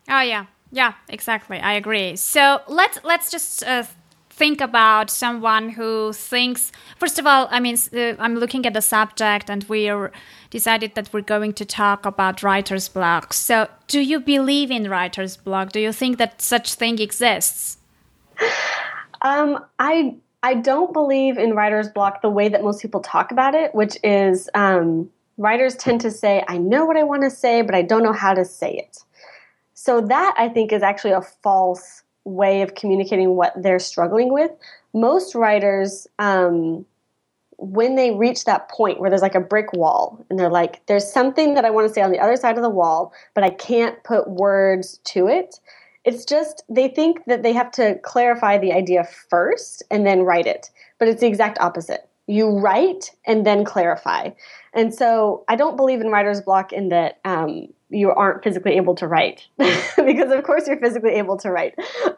Oh 0.09 0.21
yeah. 0.21 0.47
Yeah 0.71 0.95
exactly. 1.09 1.59
I 1.59 1.73
agree. 1.73 2.17
So 2.17 2.61
let's 2.69 2.99
let's 3.05 3.31
just 3.31 3.63
uh, 3.65 3.85
think 4.31 4.61
about 4.61 5.11
someone 5.11 5.71
who 5.71 6.13
thinks 6.13 6.71
first 6.97 7.19
of 7.19 7.27
all 7.27 7.49
i 7.51 7.59
mean 7.59 7.77
uh, 7.93 8.15
i'm 8.21 8.37
looking 8.37 8.65
at 8.67 8.73
the 8.73 8.81
subject 8.81 9.51
and 9.51 9.65
we're 9.65 10.13
decided 10.51 10.95
that 10.95 11.13
we're 11.13 11.21
going 11.21 11.53
to 11.53 11.65
talk 11.65 12.07
about 12.07 12.43
writer's 12.43 12.89
block. 12.89 13.33
So 13.33 13.69
do 13.87 14.01
you 14.01 14.21
believe 14.21 14.71
in 14.71 14.89
writer's 14.89 15.37
block? 15.37 15.73
Do 15.73 15.81
you 15.81 15.93
think 15.93 16.19
that 16.19 16.41
such 16.41 16.75
thing 16.75 16.99
exists 16.99 17.79
um, 19.23 19.65
I 19.79 20.17
I 20.43 20.55
don't 20.55 20.93
believe 20.93 21.39
in 21.39 21.55
writer's 21.55 21.89
block 21.89 22.23
the 22.23 22.31
way 22.31 22.49
that 22.49 22.63
most 22.63 22.81
people 22.81 23.01
talk 23.01 23.33
about 23.33 23.55
it, 23.55 23.75
which 23.75 23.97
is 24.05 24.49
um, 24.55 25.11
writers 25.37 25.77
tend 25.77 26.01
to 26.03 26.11
say, 26.11 26.45
"I 26.49 26.59
know 26.59 26.85
what 26.85 26.97
I 26.97 27.03
want 27.03 27.23
to 27.23 27.31
say, 27.31 27.63
but 27.63 27.75
I 27.75 27.83
don't 27.83 28.03
know 28.03 28.13
how 28.13 28.35
to 28.35 28.45
say 28.45 28.73
it." 28.73 28.99
So 29.75 30.01
that 30.03 30.35
I 30.37 30.49
think 30.49 30.73
is 30.73 30.83
actually 30.83 31.13
a 31.13 31.23
false 31.23 32.03
way 32.25 32.63
of 32.63 32.75
communicating 32.75 33.31
what 33.37 33.53
they're 33.57 33.79
struggling 33.79 34.33
with. 34.33 34.51
most 34.95 35.35
writers, 35.35 36.07
um, 36.19 36.85
when 37.59 37.97
they 37.97 38.13
reach 38.13 38.45
that 38.45 38.69
point 38.71 39.01
where 39.01 39.11
there's 39.11 39.23
like 39.23 39.35
a 39.35 39.41
brick 39.41 39.73
wall 39.73 40.25
and 40.31 40.39
they're 40.39 40.51
like, 40.51 40.85
there's 40.87 41.11
something 41.13 41.55
that 41.55 41.65
I 41.65 41.71
want 41.71 41.89
to 41.89 41.93
say 41.93 42.01
on 42.01 42.13
the 42.13 42.19
other 42.21 42.37
side 42.37 42.57
of 42.57 42.63
the 42.63 42.71
wall, 42.71 43.13
but 43.35 43.45
I 43.45 43.51
can't 43.51 44.03
put 44.05 44.31
words 44.31 44.99
to 45.05 45.27
it. 45.29 45.59
It's 46.09 46.25
just 46.25 46.63
they 46.71 46.89
think 46.89 47.23
that 47.27 47.43
they 47.43 47.53
have 47.53 47.71
to 47.73 47.99
clarify 48.03 48.57
the 48.57 48.73
idea 48.73 49.05
first 49.29 49.83
and 49.91 50.07
then 50.07 50.23
write 50.23 50.47
it, 50.47 50.71
but 50.99 51.07
it's 51.07 51.21
the 51.21 51.27
exact 51.27 51.61
opposite. 51.61 52.09
You 52.27 52.59
write 52.59 53.11
and 53.27 53.45
then 53.45 53.63
clarify. 53.63 54.31
And 54.73 54.95
so 54.95 55.45
I 55.49 55.57
don't 55.57 55.77
believe 55.77 56.01
in 56.01 56.09
writer's 56.09 56.41
block 56.41 56.73
in 56.73 56.89
that 56.89 57.19
um, 57.27 57.69
you 57.91 58.11
aren't 58.11 58.43
physically 58.43 58.73
able 58.73 58.95
to 58.95 59.07
write 59.07 59.47
because 59.59 60.31
of 60.31 60.43
course 60.45 60.67
you're 60.67 60.79
physically 60.79 61.13
able 61.13 61.37
to 61.37 61.51
write 61.51 61.75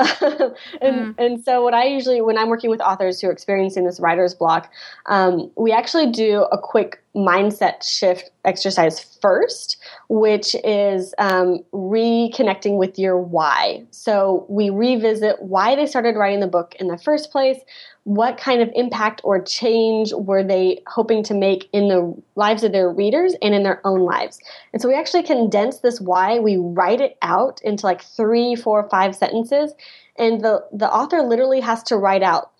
and, 0.80 1.14
mm. 1.14 1.14
and 1.16 1.44
so 1.44 1.62
what 1.62 1.74
i 1.74 1.84
usually 1.84 2.20
when 2.20 2.36
i'm 2.36 2.48
working 2.48 2.70
with 2.70 2.80
authors 2.80 3.20
who 3.20 3.28
are 3.28 3.32
experiencing 3.32 3.84
this 3.84 4.00
writer's 4.00 4.34
block 4.34 4.72
um, 5.06 5.50
we 5.56 5.70
actually 5.70 6.10
do 6.10 6.42
a 6.50 6.58
quick 6.58 7.02
mindset 7.14 7.82
shift 7.82 8.30
exercise 8.44 9.00
first 9.20 9.76
which 10.08 10.54
is 10.64 11.12
um, 11.18 11.58
reconnecting 11.72 12.78
with 12.78 12.98
your 12.98 13.18
why 13.18 13.84
so 13.90 14.46
we 14.48 14.70
revisit 14.70 15.40
why 15.42 15.74
they 15.74 15.86
started 15.86 16.16
writing 16.16 16.40
the 16.40 16.46
book 16.46 16.74
in 16.78 16.86
the 16.86 16.98
first 16.98 17.32
place 17.32 17.58
what 18.04 18.38
kind 18.38 18.62
of 18.62 18.70
impact 18.74 19.20
or 19.24 19.40
change 19.42 20.12
were 20.14 20.42
they 20.42 20.82
hoping 20.86 21.22
to 21.22 21.34
make 21.34 21.68
in 21.72 21.88
the 21.88 22.14
lives 22.34 22.64
of 22.64 22.72
their 22.72 22.90
readers 22.90 23.34
and 23.42 23.54
in 23.54 23.62
their 23.62 23.80
own 23.86 24.00
lives. 24.00 24.40
And 24.72 24.80
so 24.80 24.88
we 24.88 24.94
actually 24.94 25.22
condense 25.22 25.78
this 25.78 26.00
why, 26.00 26.38
we 26.38 26.56
write 26.56 27.00
it 27.00 27.18
out 27.20 27.60
into 27.62 27.84
like 27.84 28.02
three, 28.02 28.56
four, 28.56 28.88
five 28.88 29.14
sentences, 29.14 29.72
and 30.16 30.42
the, 30.42 30.64
the 30.72 30.90
author 30.90 31.22
literally 31.22 31.60
has 31.60 31.82
to 31.84 31.96
write 31.96 32.22
out, 32.22 32.50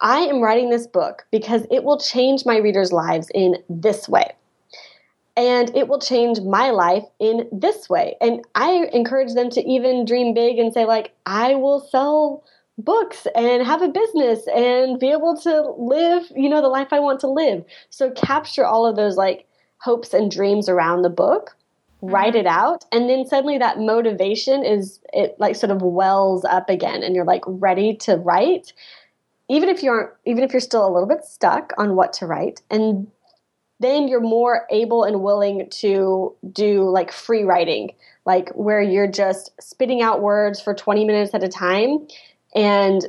I 0.00 0.20
am 0.20 0.40
writing 0.40 0.70
this 0.70 0.86
book 0.86 1.26
because 1.30 1.66
it 1.70 1.84
will 1.84 1.98
change 1.98 2.46
my 2.46 2.56
readers' 2.56 2.92
lives 2.92 3.30
in 3.34 3.56
this 3.68 4.08
way. 4.08 4.32
And 5.36 5.74
it 5.76 5.88
will 5.88 6.00
change 6.00 6.40
my 6.40 6.70
life 6.70 7.04
in 7.18 7.48
this 7.52 7.88
way. 7.88 8.16
And 8.20 8.44
I 8.54 8.88
encourage 8.92 9.34
them 9.34 9.48
to 9.50 9.62
even 9.62 10.04
dream 10.04 10.34
big 10.34 10.58
and 10.58 10.72
say, 10.72 10.84
like, 10.84 11.14
I 11.24 11.54
will 11.54 11.80
sell 11.80 12.44
books 12.84 13.26
and 13.34 13.64
have 13.64 13.82
a 13.82 13.88
business 13.88 14.46
and 14.48 14.98
be 14.98 15.10
able 15.10 15.36
to 15.38 15.74
live, 15.78 16.24
you 16.34 16.48
know, 16.48 16.60
the 16.60 16.68
life 16.68 16.88
I 16.92 16.98
want 16.98 17.20
to 17.20 17.28
live. 17.28 17.64
So 17.90 18.10
capture 18.10 18.64
all 18.64 18.86
of 18.86 18.96
those 18.96 19.16
like 19.16 19.46
hopes 19.78 20.12
and 20.12 20.30
dreams 20.30 20.68
around 20.68 21.02
the 21.02 21.10
book, 21.10 21.56
mm-hmm. 22.02 22.12
write 22.12 22.34
it 22.34 22.46
out, 22.46 22.84
and 22.92 23.08
then 23.08 23.26
suddenly 23.26 23.58
that 23.58 23.78
motivation 23.78 24.64
is 24.64 25.00
it 25.12 25.36
like 25.38 25.56
sort 25.56 25.70
of 25.70 25.82
wells 25.82 26.44
up 26.44 26.68
again 26.68 27.02
and 27.02 27.14
you're 27.14 27.24
like 27.24 27.42
ready 27.46 27.94
to 27.96 28.16
write. 28.16 28.72
Even 29.50 29.68
if 29.68 29.82
you 29.82 29.90
aren't 29.90 30.10
even 30.24 30.44
if 30.44 30.52
you're 30.52 30.60
still 30.60 30.86
a 30.86 30.92
little 30.92 31.08
bit 31.08 31.24
stuck 31.24 31.72
on 31.76 31.96
what 31.96 32.12
to 32.14 32.26
write 32.26 32.62
and 32.70 33.08
then 33.80 34.08
you're 34.08 34.20
more 34.20 34.66
able 34.70 35.04
and 35.04 35.22
willing 35.22 35.68
to 35.70 36.34
do 36.52 36.88
like 36.88 37.10
free 37.10 37.42
writing, 37.42 37.90
like 38.24 38.50
where 38.50 38.80
you're 38.80 39.10
just 39.10 39.50
spitting 39.60 40.02
out 40.02 40.22
words 40.22 40.60
for 40.60 40.74
20 40.74 41.04
minutes 41.04 41.34
at 41.34 41.42
a 41.42 41.48
time 41.48 42.06
and 42.54 43.06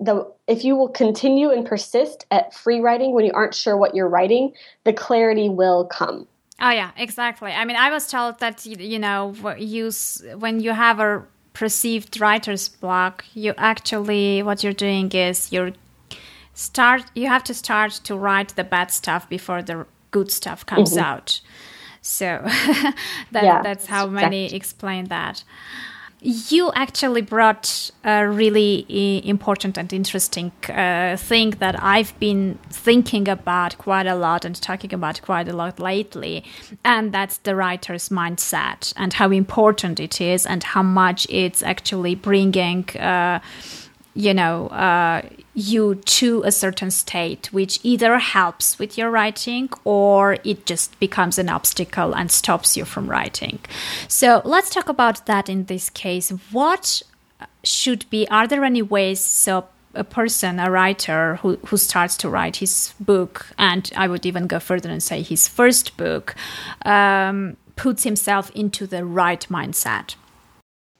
the 0.00 0.26
if 0.48 0.64
you 0.64 0.74
will 0.74 0.88
continue 0.88 1.50
and 1.50 1.64
persist 1.64 2.26
at 2.30 2.52
free 2.52 2.80
writing 2.80 3.14
when 3.14 3.24
you 3.24 3.32
aren't 3.32 3.54
sure 3.54 3.76
what 3.76 3.94
you're 3.94 4.08
writing, 4.08 4.52
the 4.84 4.92
clarity 4.92 5.48
will 5.48 5.84
come. 5.84 6.26
Oh 6.60 6.70
yeah, 6.70 6.90
exactly. 6.96 7.52
I 7.52 7.64
mean, 7.64 7.76
I 7.76 7.90
was 7.90 8.08
told 8.08 8.40
that 8.40 8.66
you 8.66 8.98
know, 8.98 9.34
use 9.56 10.22
when 10.38 10.60
you 10.60 10.72
have 10.72 11.00
a 11.00 11.24
perceived 11.52 12.20
writer's 12.20 12.68
block, 12.68 13.24
you 13.34 13.54
actually 13.56 14.42
what 14.42 14.62
you're 14.62 14.72
doing 14.72 15.10
is 15.12 15.52
you're 15.52 15.72
start 16.54 17.04
you 17.14 17.26
have 17.28 17.44
to 17.44 17.54
start 17.54 17.92
to 18.04 18.14
write 18.16 18.50
the 18.56 18.64
bad 18.64 18.90
stuff 18.90 19.28
before 19.28 19.62
the 19.62 19.86
good 20.10 20.30
stuff 20.30 20.64
comes 20.66 20.92
mm-hmm. 20.92 21.04
out. 21.04 21.40
So 22.00 22.40
that, 23.30 23.44
yeah, 23.44 23.62
that's 23.62 23.86
how 23.86 24.06
many 24.06 24.52
explain 24.52 25.06
that 25.06 25.44
you 26.24 26.70
actually 26.74 27.20
brought 27.20 27.90
a 28.04 28.28
really 28.28 28.86
important 29.28 29.76
and 29.76 29.92
interesting 29.92 30.52
uh, 30.68 31.16
thing 31.16 31.50
that 31.58 31.82
I've 31.82 32.16
been 32.20 32.58
thinking 32.70 33.28
about 33.28 33.76
quite 33.78 34.06
a 34.06 34.14
lot 34.14 34.44
and 34.44 34.54
talking 34.54 34.94
about 34.94 35.20
quite 35.22 35.48
a 35.48 35.52
lot 35.52 35.80
lately, 35.80 36.44
and 36.84 37.12
that's 37.12 37.38
the 37.38 37.56
writer's 37.56 38.08
mindset 38.08 38.92
and 38.96 39.12
how 39.12 39.32
important 39.32 39.98
it 39.98 40.20
is 40.20 40.46
and 40.46 40.62
how 40.62 40.82
much 40.82 41.26
it's 41.28 41.62
actually 41.62 42.14
bringing. 42.14 42.88
Uh, 42.90 43.40
you 44.14 44.34
know 44.34 44.66
uh, 44.68 45.22
you 45.54 45.94
to 45.94 46.42
a 46.44 46.52
certain 46.52 46.90
state 46.90 47.52
which 47.52 47.80
either 47.82 48.18
helps 48.18 48.78
with 48.78 48.96
your 48.98 49.10
writing 49.10 49.68
or 49.84 50.38
it 50.44 50.66
just 50.66 50.98
becomes 51.00 51.38
an 51.38 51.48
obstacle 51.48 52.14
and 52.14 52.30
stops 52.30 52.76
you 52.76 52.84
from 52.84 53.08
writing. 53.08 53.58
So 54.08 54.42
let's 54.44 54.70
talk 54.70 54.88
about 54.88 55.26
that 55.26 55.48
in 55.48 55.64
this 55.66 55.90
case. 55.90 56.30
What 56.50 57.02
should 57.64 58.08
be 58.10 58.28
are 58.28 58.46
there 58.46 58.64
any 58.64 58.82
ways 58.82 59.20
so 59.20 59.66
a 59.94 60.04
person 60.04 60.58
a 60.58 60.70
writer 60.70 61.36
who, 61.36 61.56
who 61.66 61.76
starts 61.76 62.16
to 62.16 62.28
write 62.28 62.56
his 62.56 62.94
book 62.98 63.48
and 63.58 63.90
i 63.96 64.08
would 64.08 64.24
even 64.26 64.46
go 64.46 64.58
further 64.58 64.88
and 64.88 65.02
say 65.02 65.22
his 65.22 65.48
first 65.48 65.96
book 65.96 66.34
um, 66.84 67.56
puts 67.76 68.02
himself 68.04 68.50
into 68.50 68.86
the 68.86 69.04
right 69.04 69.46
mindset 69.50 70.14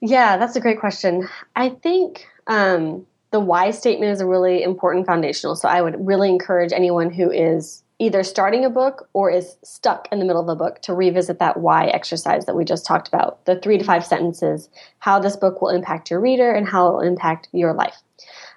yeah 0.02 0.36
that's 0.36 0.56
a 0.56 0.60
great 0.60 0.78
question 0.78 1.26
i 1.56 1.70
think 1.70 2.26
um, 2.48 3.06
the 3.32 3.40
why 3.40 3.70
statement 3.70 4.12
is 4.12 4.20
a 4.20 4.26
really 4.26 4.62
important 4.62 5.06
foundational. 5.06 5.56
So 5.56 5.68
I 5.68 5.82
would 5.82 6.06
really 6.06 6.28
encourage 6.28 6.72
anyone 6.72 7.10
who 7.10 7.30
is 7.30 7.82
either 7.98 8.22
starting 8.22 8.64
a 8.64 8.70
book 8.70 9.08
or 9.14 9.30
is 9.30 9.56
stuck 9.64 10.06
in 10.12 10.18
the 10.18 10.24
middle 10.24 10.42
of 10.42 10.48
a 10.48 10.56
book 10.56 10.82
to 10.82 10.92
revisit 10.92 11.38
that 11.38 11.58
why 11.58 11.86
exercise 11.86 12.46
that 12.46 12.56
we 12.56 12.64
just 12.64 12.84
talked 12.84 13.08
about 13.08 13.44
the 13.46 13.58
three 13.60 13.78
to 13.78 13.84
five 13.84 14.04
sentences, 14.04 14.68
how 14.98 15.18
this 15.18 15.36
book 15.36 15.62
will 15.62 15.70
impact 15.70 16.10
your 16.10 16.20
reader 16.20 16.52
and 16.52 16.68
how 16.68 16.88
it 16.88 16.92
will 16.92 17.00
impact 17.00 17.48
your 17.52 17.72
life. 17.72 17.96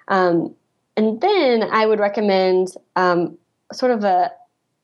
Um, 0.08 0.54
and 0.96 1.20
then 1.20 1.62
I 1.62 1.86
would 1.86 2.00
recommend 2.00 2.68
um, 2.96 3.38
sort 3.72 3.92
of 3.92 4.04
a 4.04 4.30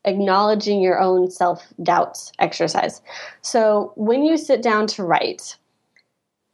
acknowledging 0.04 0.80
your 0.80 0.98
own 1.00 1.30
self 1.30 1.66
doubts 1.82 2.32
exercise. 2.38 3.02
So 3.42 3.92
when 3.96 4.24
you 4.24 4.36
sit 4.36 4.62
down 4.62 4.86
to 4.88 5.04
write, 5.04 5.56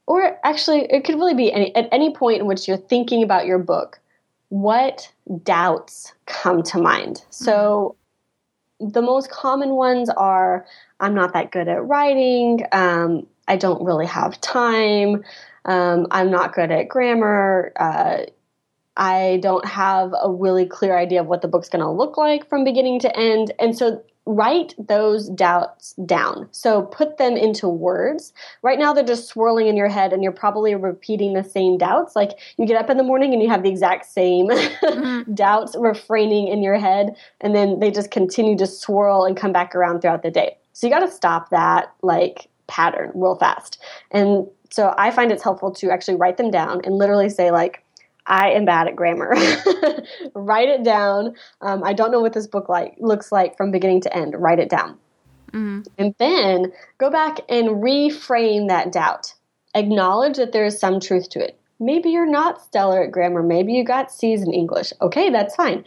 or 0.08 0.38
actually 0.42 0.86
it 0.90 1.04
could 1.04 1.16
really 1.16 1.34
be 1.34 1.52
any, 1.52 1.74
at 1.76 1.86
any 1.92 2.12
point 2.12 2.40
in 2.40 2.46
which 2.46 2.66
you're 2.66 2.78
thinking 2.78 3.22
about 3.22 3.46
your 3.46 3.58
book 3.58 4.00
what 4.48 5.12
doubts 5.42 6.14
come 6.24 6.62
to 6.62 6.78
mind 6.78 7.22
so 7.30 7.94
mm-hmm. 8.80 8.90
the 8.90 9.02
most 9.02 9.30
common 9.30 9.70
ones 9.70 10.08
are 10.08 10.66
i'm 11.00 11.14
not 11.14 11.34
that 11.34 11.52
good 11.52 11.68
at 11.68 11.84
writing 11.84 12.60
um, 12.72 13.26
i 13.46 13.56
don't 13.56 13.84
really 13.84 14.06
have 14.06 14.40
time 14.40 15.22
um, 15.66 16.06
i'm 16.10 16.30
not 16.30 16.54
good 16.54 16.70
at 16.70 16.88
grammar 16.88 17.70
uh, 17.78 18.20
i 18.96 19.38
don't 19.42 19.66
have 19.66 20.14
a 20.22 20.30
really 20.30 20.64
clear 20.64 20.96
idea 20.96 21.20
of 21.20 21.26
what 21.26 21.42
the 21.42 21.48
book's 21.48 21.68
going 21.68 21.84
to 21.84 21.90
look 21.90 22.16
like 22.16 22.48
from 22.48 22.64
beginning 22.64 22.98
to 22.98 23.14
end 23.14 23.52
and 23.60 23.76
so 23.76 24.02
write 24.28 24.74
those 24.78 25.30
doubts 25.30 25.94
down. 26.04 26.46
So 26.52 26.82
put 26.82 27.16
them 27.16 27.34
into 27.34 27.66
words. 27.66 28.34
Right 28.60 28.78
now, 28.78 28.92
they're 28.92 29.02
just 29.02 29.26
swirling 29.26 29.68
in 29.68 29.76
your 29.76 29.88
head, 29.88 30.12
and 30.12 30.22
you're 30.22 30.32
probably 30.32 30.74
repeating 30.74 31.32
the 31.32 31.42
same 31.42 31.78
doubts. 31.78 32.14
Like 32.14 32.38
you 32.58 32.66
get 32.66 32.76
up 32.76 32.90
in 32.90 32.98
the 32.98 33.02
morning 33.02 33.32
and 33.32 33.42
you 33.42 33.48
have 33.48 33.62
the 33.62 33.70
exact 33.70 34.04
same 34.04 34.48
mm-hmm. 34.48 35.32
doubts 35.32 35.74
refraining 35.78 36.48
in 36.48 36.62
your 36.62 36.78
head, 36.78 37.16
and 37.40 37.54
then 37.56 37.80
they 37.80 37.90
just 37.90 38.10
continue 38.10 38.56
to 38.58 38.66
swirl 38.66 39.24
and 39.24 39.34
come 39.36 39.52
back 39.52 39.74
around 39.74 40.02
throughout 40.02 40.22
the 40.22 40.30
day. 40.30 40.58
So 40.74 40.86
you 40.86 40.92
got 40.92 41.00
to 41.00 41.10
stop 41.10 41.48
that 41.50 41.92
like 42.02 42.48
pattern 42.66 43.10
real 43.14 43.36
fast. 43.36 43.82
And 44.10 44.46
so 44.70 44.94
I 44.98 45.10
find 45.10 45.32
it's 45.32 45.42
helpful 45.42 45.72
to 45.72 45.90
actually 45.90 46.16
write 46.16 46.36
them 46.36 46.50
down 46.50 46.82
and 46.84 46.96
literally 46.96 47.30
say, 47.30 47.50
like, 47.50 47.82
I 48.28 48.50
am 48.50 48.64
bad 48.66 48.86
at 48.86 48.94
grammar. 48.94 49.34
Write 50.34 50.68
it 50.68 50.84
down. 50.84 51.34
Um, 51.62 51.82
I 51.82 51.94
don't 51.94 52.12
know 52.12 52.20
what 52.20 52.34
this 52.34 52.46
book 52.46 52.68
like 52.68 52.94
looks 52.98 53.32
like 53.32 53.56
from 53.56 53.70
beginning 53.70 54.02
to 54.02 54.16
end. 54.16 54.34
Write 54.38 54.60
it 54.60 54.68
down. 54.68 54.98
Mm-hmm. 55.52 55.80
And 55.96 56.14
then 56.18 56.72
go 56.98 57.10
back 57.10 57.40
and 57.48 57.82
reframe 57.82 58.68
that 58.68 58.92
doubt. 58.92 59.34
Acknowledge 59.74 60.36
that 60.36 60.52
there 60.52 60.66
is 60.66 60.78
some 60.78 61.00
truth 61.00 61.30
to 61.30 61.40
it. 61.40 61.58
Maybe 61.80 62.10
you're 62.10 62.30
not 62.30 62.60
stellar 62.60 63.02
at 63.02 63.12
grammar. 63.12 63.42
Maybe 63.42 63.72
you 63.72 63.82
got 63.82 64.12
C's 64.12 64.42
in 64.42 64.52
English. 64.52 64.92
Okay, 65.00 65.30
that's 65.30 65.54
fine. 65.54 65.84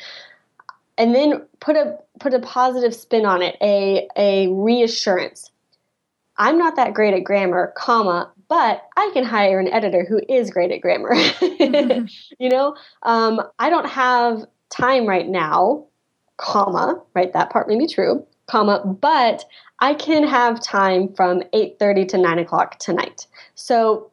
And 0.98 1.14
then 1.14 1.46
put 1.60 1.76
a 1.76 1.98
put 2.20 2.34
a 2.34 2.40
positive 2.40 2.96
spin 2.96 3.26
on 3.26 3.42
it, 3.42 3.56
a 3.62 4.08
a 4.18 4.48
reassurance. 4.50 5.52
I'm 6.38 6.58
not 6.58 6.76
that 6.78 6.94
great 6.94 7.14
at 7.14 7.24
grammar, 7.24 7.74
comma, 7.76 8.32
but 8.52 8.90
I 8.98 9.10
can 9.14 9.24
hire 9.24 9.62
an 9.62 9.70
editor 9.70 10.04
who 10.04 10.20
is 10.28 10.52
great 10.52 10.74
at 10.74 10.82
grammar. 10.82 11.12
mm-hmm. 11.12 12.06
You 12.38 12.50
know, 12.50 12.76
um, 13.02 13.42
I 13.58 13.70
don't 13.70 13.88
have 13.88 14.44
time 14.70 15.08
right 15.08 15.26
now, 15.26 15.86
comma, 16.36 17.02
right? 17.16 17.32
That 17.32 17.50
part 17.50 17.70
may 17.70 17.78
be 17.78 17.88
true, 17.88 18.28
comma, 18.48 18.84
but 18.86 19.46
I 19.80 19.94
can 19.94 20.28
have 20.28 20.60
time 20.60 21.14
from 21.14 21.44
8.30 21.54 22.10
to 22.10 22.18
9 22.18 22.40
o'clock 22.40 22.78
tonight. 22.78 23.26
So 23.56 24.12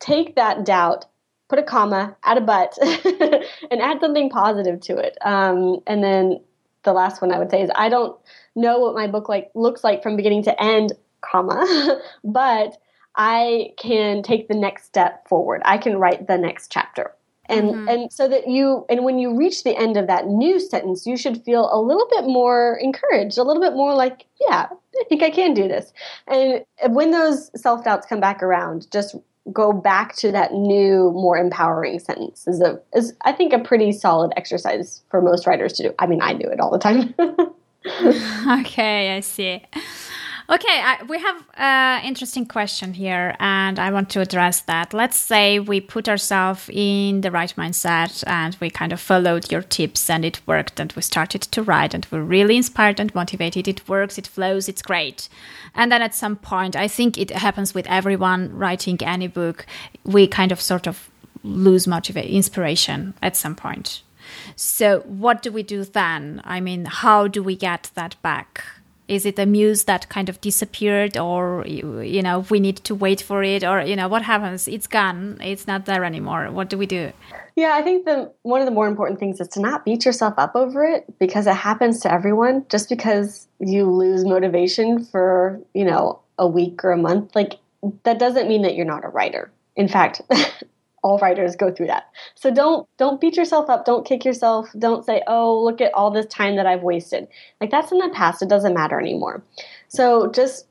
take 0.00 0.36
that 0.36 0.64
doubt 0.64 1.04
put 1.50 1.58
a 1.58 1.62
comma, 1.62 2.16
add 2.24 2.38
a 2.38 2.40
but, 2.40 2.76
and 3.70 3.82
add 3.82 4.00
something 4.00 4.30
positive 4.30 4.80
to 4.80 4.96
it. 4.96 5.16
Um, 5.22 5.80
and 5.86 6.02
then 6.02 6.40
the 6.84 6.92
last 6.94 7.20
one 7.20 7.32
I 7.32 7.38
would 7.38 7.50
say 7.50 7.62
is 7.62 7.70
I 7.74 7.90
don't 7.90 8.18
know 8.54 8.78
what 8.78 8.94
my 8.94 9.06
book 9.06 9.28
like 9.28 9.50
looks 9.54 9.84
like 9.84 10.02
from 10.02 10.16
beginning 10.16 10.44
to 10.44 10.62
end, 10.62 10.92
comma, 11.20 12.00
but 12.24 12.78
I 13.18 13.72
can 13.76 14.22
take 14.22 14.48
the 14.48 14.54
next 14.54 14.84
step 14.84 15.28
forward. 15.28 15.60
I 15.64 15.76
can 15.76 15.98
write 15.98 16.28
the 16.28 16.38
next 16.38 16.70
chapter. 16.70 17.14
And 17.50 17.70
mm-hmm. 17.70 17.88
and 17.88 18.12
so 18.12 18.28
that 18.28 18.46
you 18.46 18.84
and 18.88 19.04
when 19.04 19.18
you 19.18 19.34
reach 19.34 19.64
the 19.64 19.76
end 19.76 19.96
of 19.96 20.06
that 20.06 20.26
new 20.26 20.60
sentence, 20.60 21.06
you 21.06 21.16
should 21.16 21.42
feel 21.44 21.68
a 21.72 21.80
little 21.80 22.06
bit 22.10 22.24
more 22.24 22.78
encouraged, 22.80 23.38
a 23.38 23.42
little 23.42 23.62
bit 23.62 23.72
more 23.72 23.94
like, 23.94 24.26
yeah, 24.40 24.66
I 24.70 25.04
think 25.08 25.22
I 25.22 25.30
can 25.30 25.54
do 25.54 25.66
this. 25.66 25.92
And 26.26 26.64
when 26.88 27.10
those 27.10 27.50
self-doubts 27.60 28.06
come 28.06 28.20
back 28.20 28.42
around, 28.42 28.90
just 28.92 29.16
go 29.50 29.72
back 29.72 30.14
to 30.16 30.30
that 30.32 30.52
new, 30.52 31.10
more 31.12 31.38
empowering 31.38 31.98
sentence 31.98 32.46
is 32.46 32.60
a 32.60 32.78
is 32.94 33.14
I 33.22 33.32
think 33.32 33.54
a 33.54 33.58
pretty 33.58 33.92
solid 33.92 34.32
exercise 34.36 35.02
for 35.10 35.22
most 35.22 35.46
writers 35.46 35.72
to 35.74 35.84
do. 35.84 35.94
I 35.98 36.06
mean, 36.06 36.20
I 36.20 36.34
do 36.34 36.48
it 36.48 36.60
all 36.60 36.70
the 36.70 36.78
time. 36.78 37.14
okay, 38.60 39.16
I 39.16 39.20
see. 39.20 39.62
Okay, 40.50 40.80
I, 40.82 41.02
we 41.06 41.18
have 41.18 41.44
an 41.58 42.04
interesting 42.06 42.46
question 42.46 42.94
here, 42.94 43.36
and 43.38 43.78
I 43.78 43.90
want 43.90 44.08
to 44.10 44.22
address 44.22 44.62
that. 44.62 44.94
Let's 44.94 45.18
say 45.18 45.58
we 45.58 45.78
put 45.78 46.08
ourselves 46.08 46.70
in 46.72 47.20
the 47.20 47.30
right 47.30 47.54
mindset 47.58 48.24
and 48.26 48.56
we 48.58 48.70
kind 48.70 48.94
of 48.94 48.98
followed 48.98 49.52
your 49.52 49.60
tips 49.60 50.08
and 50.08 50.24
it 50.24 50.40
worked, 50.46 50.80
and 50.80 50.90
we 50.94 51.02
started 51.02 51.42
to 51.42 51.62
write 51.62 51.92
and 51.92 52.06
we're 52.10 52.22
really 52.22 52.56
inspired 52.56 52.98
and 52.98 53.14
motivated. 53.14 53.68
It 53.68 53.86
works, 53.90 54.16
it 54.16 54.26
flows, 54.26 54.70
it's 54.70 54.80
great. 54.80 55.28
And 55.74 55.92
then 55.92 56.00
at 56.00 56.14
some 56.14 56.36
point, 56.36 56.74
I 56.74 56.88
think 56.88 57.18
it 57.18 57.30
happens 57.30 57.74
with 57.74 57.86
everyone 57.86 58.56
writing 58.56 58.96
any 59.02 59.26
book, 59.26 59.66
we 60.04 60.26
kind 60.26 60.50
of 60.50 60.62
sort 60.62 60.86
of 60.86 61.10
lose 61.42 61.86
motivation, 61.86 62.34
inspiration 62.34 63.12
at 63.20 63.36
some 63.36 63.54
point. 63.54 64.02
So, 64.56 65.00
what 65.00 65.42
do 65.42 65.52
we 65.52 65.62
do 65.62 65.84
then? 65.84 66.40
I 66.44 66.60
mean, 66.60 66.86
how 66.86 67.28
do 67.28 67.42
we 67.42 67.54
get 67.54 67.90
that 67.94 68.16
back? 68.22 68.64
Is 69.08 69.24
it 69.24 69.38
a 69.38 69.46
muse 69.46 69.84
that 69.84 70.08
kind 70.10 70.28
of 70.28 70.40
disappeared 70.40 71.16
or 71.16 71.64
you 71.66 72.22
know 72.22 72.44
we 72.50 72.60
need 72.60 72.76
to 72.76 72.94
wait 72.94 73.20
for 73.22 73.42
it 73.42 73.64
or 73.64 73.80
you 73.80 73.96
know 73.96 74.08
what 74.08 74.22
happens? 74.22 74.68
It's 74.68 74.86
gone. 74.86 75.38
It's 75.42 75.66
not 75.66 75.86
there 75.86 76.04
anymore. 76.04 76.50
What 76.50 76.68
do 76.68 76.78
we 76.78 76.86
do? 76.86 77.12
Yeah 77.56 77.72
i 77.74 77.82
think 77.82 78.04
the 78.04 78.30
one 78.42 78.60
of 78.60 78.66
the 78.66 78.72
more 78.72 78.86
important 78.86 79.18
things 79.18 79.40
is 79.40 79.48
to 79.48 79.60
not 79.60 79.84
beat 79.84 80.04
yourself 80.04 80.34
up 80.36 80.52
over 80.54 80.84
it 80.84 81.18
because 81.18 81.46
it 81.46 81.56
happens 81.56 82.00
to 82.00 82.12
everyone. 82.12 82.66
Just 82.68 82.88
because 82.88 83.48
you 83.58 83.90
lose 83.90 84.24
motivation 84.24 85.04
for 85.04 85.60
you 85.74 85.84
know 85.84 86.20
a 86.38 86.46
week 86.46 86.84
or 86.84 86.92
a 86.92 86.96
month 86.96 87.34
like 87.34 87.54
that 88.04 88.18
doesn't 88.18 88.48
mean 88.48 88.62
that 88.62 88.74
you're 88.76 88.86
not 88.86 89.04
a 89.04 89.08
writer. 89.08 89.50
In 89.74 89.88
fact 89.88 90.20
all 91.02 91.18
writers 91.18 91.56
go 91.56 91.72
through 91.72 91.86
that. 91.86 92.04
So 92.34 92.50
don't 92.50 92.88
don't 92.96 93.20
beat 93.20 93.36
yourself 93.36 93.68
up, 93.70 93.84
don't 93.84 94.06
kick 94.06 94.24
yourself, 94.24 94.68
don't 94.78 95.04
say, 95.04 95.22
"Oh, 95.26 95.62
look 95.62 95.80
at 95.80 95.94
all 95.94 96.10
this 96.10 96.26
time 96.26 96.56
that 96.56 96.66
I've 96.66 96.82
wasted." 96.82 97.28
Like 97.60 97.70
that's 97.70 97.92
in 97.92 97.98
the 97.98 98.10
past, 98.10 98.42
it 98.42 98.48
doesn't 98.48 98.74
matter 98.74 99.00
anymore. 99.00 99.42
So 99.88 100.30
just 100.32 100.66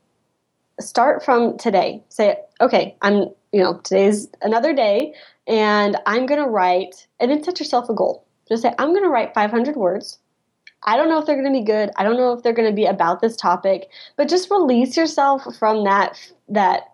start 0.80 1.24
from 1.24 1.56
today. 1.58 2.02
Say, 2.08 2.36
"Okay, 2.60 2.96
I'm, 3.02 3.28
you 3.52 3.62
know, 3.62 3.80
today's 3.84 4.28
another 4.42 4.74
day 4.74 5.14
and 5.46 5.96
I'm 6.06 6.26
going 6.26 6.42
to 6.42 6.48
write 6.48 7.06
and 7.18 7.30
then 7.30 7.42
set 7.42 7.58
yourself 7.58 7.88
a 7.88 7.94
goal. 7.94 8.24
Just 8.48 8.62
say, 8.62 8.74
"I'm 8.78 8.90
going 8.90 9.02
to 9.04 9.08
write 9.08 9.34
500 9.34 9.76
words." 9.76 10.18
I 10.84 10.96
don't 10.96 11.08
know 11.08 11.18
if 11.18 11.26
they're 11.26 11.40
going 11.40 11.52
to 11.52 11.58
be 11.58 11.64
good. 11.64 11.90
I 11.96 12.04
don't 12.04 12.16
know 12.16 12.32
if 12.32 12.42
they're 12.42 12.52
going 12.52 12.68
to 12.68 12.74
be 12.74 12.86
about 12.86 13.20
this 13.20 13.36
topic, 13.36 13.88
but 14.16 14.28
just 14.28 14.50
release 14.50 14.96
yourself 14.96 15.44
from 15.58 15.84
that 15.84 16.16
that 16.48 16.92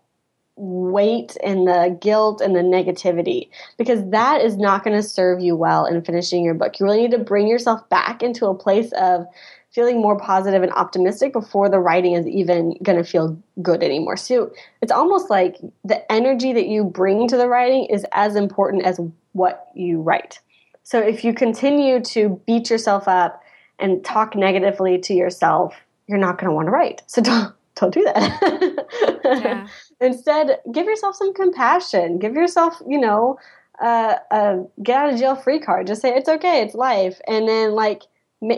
weight 0.57 1.37
and 1.43 1.67
the 1.67 1.97
guilt 2.01 2.41
and 2.41 2.55
the 2.55 2.61
negativity 2.61 3.49
because 3.77 4.09
that 4.11 4.41
is 4.41 4.57
not 4.57 4.85
going 4.85 4.97
to 4.97 5.03
serve 5.03 5.41
you 5.41 5.57
well 5.57 5.85
in 5.85 6.03
finishing 6.03 6.45
your 6.45 6.55
book. 6.55 6.79
You 6.79 6.87
really 6.87 7.03
need 7.03 7.11
to 7.11 7.19
bring 7.19 7.49
yourself 7.49 7.89
back 7.89 8.23
into 8.23 8.47
a 8.47 8.55
place 8.55 8.93
of 8.93 9.27
feeling 9.73 10.01
more 10.01 10.17
positive 10.17 10.63
and 10.63 10.71
optimistic 10.73 11.33
before 11.33 11.69
the 11.69 11.81
writing 11.81 12.13
is 12.13 12.29
even 12.29 12.77
going 12.85 12.97
to 12.97 13.03
feel 13.03 13.37
good 13.61 13.83
anymore. 13.83 14.17
So 14.17 14.53
it's 14.81 14.93
almost 14.93 15.31
like 15.31 15.57
the 15.85 16.11
energy 16.13 16.53
that 16.53 16.69
you 16.69 16.85
bring 16.85 17.27
to 17.27 17.37
the 17.37 17.49
writing 17.49 17.87
is 17.87 18.07
as 18.13 18.37
important 18.37 18.85
as 18.85 19.01
what 19.33 19.71
you 19.75 20.01
write. 20.01 20.39
So 20.85 21.01
if 21.01 21.25
you 21.25 21.35
continue 21.35 22.01
to 22.01 22.41
beat 22.47 22.71
yourself 22.71 23.09
up 23.09 23.43
and 23.81 24.05
talk 24.05 24.37
negatively 24.37 24.99
to 24.99 25.15
yourself, 25.15 25.75
you're 26.07 26.19
not 26.19 26.39
going 26.39 26.49
to 26.49 26.55
want 26.55 26.69
to 26.69 26.73
write. 26.73 27.03
So 27.07 27.21
don't 27.21 27.53
don't 27.75 27.93
do 27.93 28.05
that. 28.05 28.87
Yeah. 29.25 29.67
Instead, 30.01 30.61
give 30.73 30.87
yourself 30.87 31.17
some 31.17 31.33
compassion. 31.35 32.19
Give 32.19 32.35
yourself, 32.35 32.81
you 32.87 33.01
know, 33.01 33.39
a 33.81 34.63
get 34.83 34.97
out 34.97 35.13
of 35.13 35.19
jail 35.19 35.37
free 35.37 35.59
card. 35.59 35.87
Just 35.87 36.03
say 36.03 36.15
it's 36.15 36.29
okay, 36.29 36.63
it's 36.63 36.75
life, 36.75 37.21
and 37.27 37.49
then 37.49 37.73
like 37.73 38.03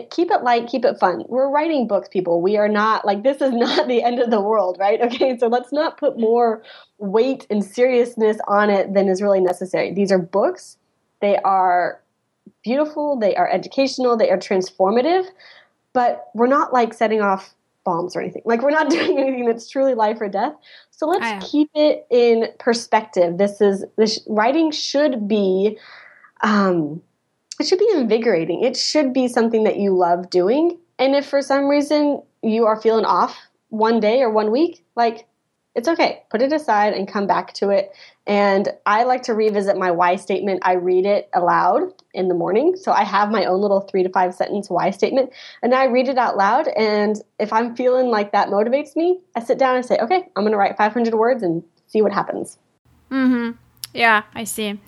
keep 0.09 0.31
it 0.31 0.43
light, 0.43 0.67
keep 0.67 0.83
it 0.83 0.99
fun. 0.99 1.23
We're 1.27 1.49
writing 1.49 1.87
books, 1.87 2.09
people. 2.09 2.41
We 2.41 2.57
are 2.57 2.67
not 2.67 3.05
like 3.05 3.23
this 3.23 3.41
is 3.41 3.51
not 3.53 3.87
the 3.87 4.03
end 4.03 4.19
of 4.19 4.29
the 4.31 4.41
world, 4.41 4.77
right? 4.79 4.99
Okay, 5.07 5.37
so 5.37 5.47
let's 5.47 5.71
not 5.71 5.97
put 5.97 6.19
more 6.19 6.63
weight 6.97 7.47
and 7.49 7.63
seriousness 7.63 8.37
on 8.47 8.69
it 8.69 8.93
than 8.93 9.07
is 9.07 9.21
really 9.21 9.39
necessary. 9.39 9.93
These 9.93 10.11
are 10.11 10.19
books. 10.19 10.77
They 11.21 11.37
are 11.37 12.01
beautiful. 12.63 13.17
They 13.17 13.35
are 13.35 13.49
educational. 13.49 14.17
They 14.17 14.29
are 14.29 14.37
transformative. 14.37 15.25
But 15.93 16.29
we're 16.33 16.47
not 16.47 16.73
like 16.73 16.93
setting 16.93 17.21
off 17.21 17.55
bombs 17.87 18.17
or 18.17 18.21
anything. 18.21 18.41
Like 18.43 18.61
we're 18.61 18.69
not 18.71 18.89
doing 18.97 19.17
anything 19.17 19.45
that's 19.45 19.69
truly 19.69 19.95
life 19.95 20.17
or 20.19 20.27
death. 20.27 20.53
So 20.91 21.07
let's 21.07 21.49
keep 21.49 21.69
it 21.73 22.05
in 22.11 22.49
perspective. 22.59 23.37
This 23.37 23.61
is 23.61 23.85
this 23.97 24.19
writing 24.27 24.71
should 24.71 25.27
be 25.27 25.77
um 26.41 27.01
it 27.59 27.65
should 27.65 27.79
be 27.79 27.89
invigorating. 27.95 28.63
It 28.63 28.75
should 28.77 29.13
be 29.13 29.27
something 29.27 29.63
that 29.63 29.77
you 29.77 29.95
love 29.95 30.29
doing. 30.29 30.77
And 30.99 31.15
if 31.15 31.25
for 31.25 31.41
some 31.41 31.67
reason 31.67 32.21
you 32.43 32.65
are 32.65 32.79
feeling 32.79 33.05
off 33.05 33.35
one 33.69 33.99
day 33.99 34.21
or 34.21 34.29
one 34.29 34.51
week, 34.51 34.83
like 34.95 35.25
it's 35.77 35.87
okay. 35.87 36.23
Put 36.31 36.41
it 36.41 36.51
aside 36.51 36.93
and 36.93 37.07
come 37.07 37.27
back 37.27 37.53
to 37.53 37.69
it. 37.69 37.91
And 38.25 38.67
I 38.87 39.03
like 39.03 39.21
to 39.23 39.35
revisit 39.35 39.77
my 39.77 39.91
why 39.91 40.15
statement. 40.15 40.61
I 40.63 40.73
read 40.73 41.05
it 41.05 41.29
aloud 41.35 41.93
in 42.15 42.29
the 42.29 42.33
morning. 42.33 42.75
So 42.75 42.91
I 42.91 43.03
have 43.03 43.29
my 43.29 43.45
own 43.45 43.61
little 43.61 43.81
three 43.81 44.01
to 44.01 44.09
five 44.09 44.33
sentence 44.33 44.71
why 44.71 44.89
statement. 44.89 45.31
And 45.61 45.75
I 45.75 45.85
read 45.85 46.09
it 46.09 46.17
out 46.17 46.35
loud. 46.35 46.67
And 46.67 47.21
if 47.39 47.53
I'm 47.53 47.75
feeling 47.75 48.07
like 48.07 48.31
that 48.31 48.47
motivates 48.47 48.95
me, 48.95 49.19
I 49.35 49.43
sit 49.43 49.59
down 49.59 49.75
and 49.75 49.85
say, 49.85 49.99
okay, 49.99 50.27
I'm 50.35 50.43
going 50.43 50.51
to 50.51 50.57
write 50.57 50.77
500 50.77 51.13
words 51.13 51.43
and 51.43 51.63
see 51.85 52.01
what 52.01 52.11
happens. 52.11 52.57
Mm 53.11 53.27
hmm. 53.27 53.51
Yeah, 53.93 54.23
I 54.33 54.45
see. 54.45 54.79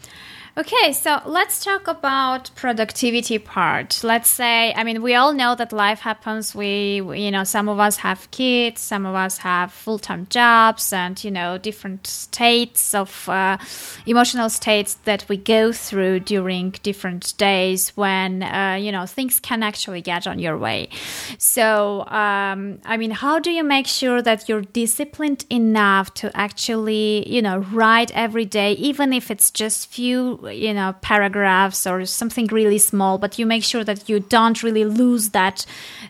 Okay, 0.59 0.91
so 0.91 1.21
let's 1.25 1.63
talk 1.63 1.87
about 1.87 2.51
productivity 2.53 3.39
part. 3.39 4.03
Let's 4.03 4.29
say, 4.29 4.73
I 4.73 4.83
mean, 4.83 5.01
we 5.01 5.15
all 5.15 5.31
know 5.31 5.55
that 5.55 5.71
life 5.71 6.01
happens. 6.01 6.53
We, 6.53 6.95
you 6.95 7.31
know, 7.31 7.45
some 7.45 7.69
of 7.69 7.79
us 7.79 7.95
have 7.95 8.29
kids, 8.31 8.81
some 8.81 9.05
of 9.05 9.15
us 9.15 9.37
have 9.37 9.71
full 9.71 9.99
time 9.99 10.27
jobs, 10.29 10.91
and 10.91 11.23
you 11.23 11.31
know, 11.31 11.57
different 11.57 12.05
states 12.07 12.93
of 12.93 13.29
uh, 13.29 13.57
emotional 14.05 14.49
states 14.49 14.95
that 15.05 15.23
we 15.29 15.37
go 15.37 15.71
through 15.71 16.19
during 16.21 16.71
different 16.83 17.37
days 17.37 17.95
when 17.95 18.43
uh, 18.43 18.77
you 18.77 18.91
know 18.91 19.05
things 19.05 19.39
can 19.39 19.63
actually 19.63 20.01
get 20.01 20.27
on 20.27 20.39
your 20.39 20.57
way. 20.57 20.89
So, 21.37 22.01
um, 22.07 22.81
I 22.83 22.97
mean, 22.97 23.11
how 23.11 23.39
do 23.39 23.51
you 23.51 23.63
make 23.63 23.87
sure 23.87 24.21
that 24.21 24.49
you're 24.49 24.63
disciplined 24.63 25.45
enough 25.49 26.13
to 26.15 26.35
actually, 26.35 27.23
you 27.33 27.41
know, 27.41 27.59
write 27.59 28.11
every 28.11 28.43
day, 28.43 28.73
even 28.73 29.13
if 29.13 29.31
it's 29.31 29.51
just 29.51 29.89
few 29.89 30.48
you 30.49 30.73
know 30.73 30.93
paragraphs 31.01 31.85
or 31.87 32.05
something 32.05 32.47
really 32.47 32.77
small 32.77 33.17
but 33.17 33.39
you 33.39 33.45
make 33.45 33.63
sure 33.63 33.83
that 33.83 34.09
you 34.09 34.19
don't 34.19 34.63
really 34.63 34.85
lose 34.85 35.29
that 35.29 35.65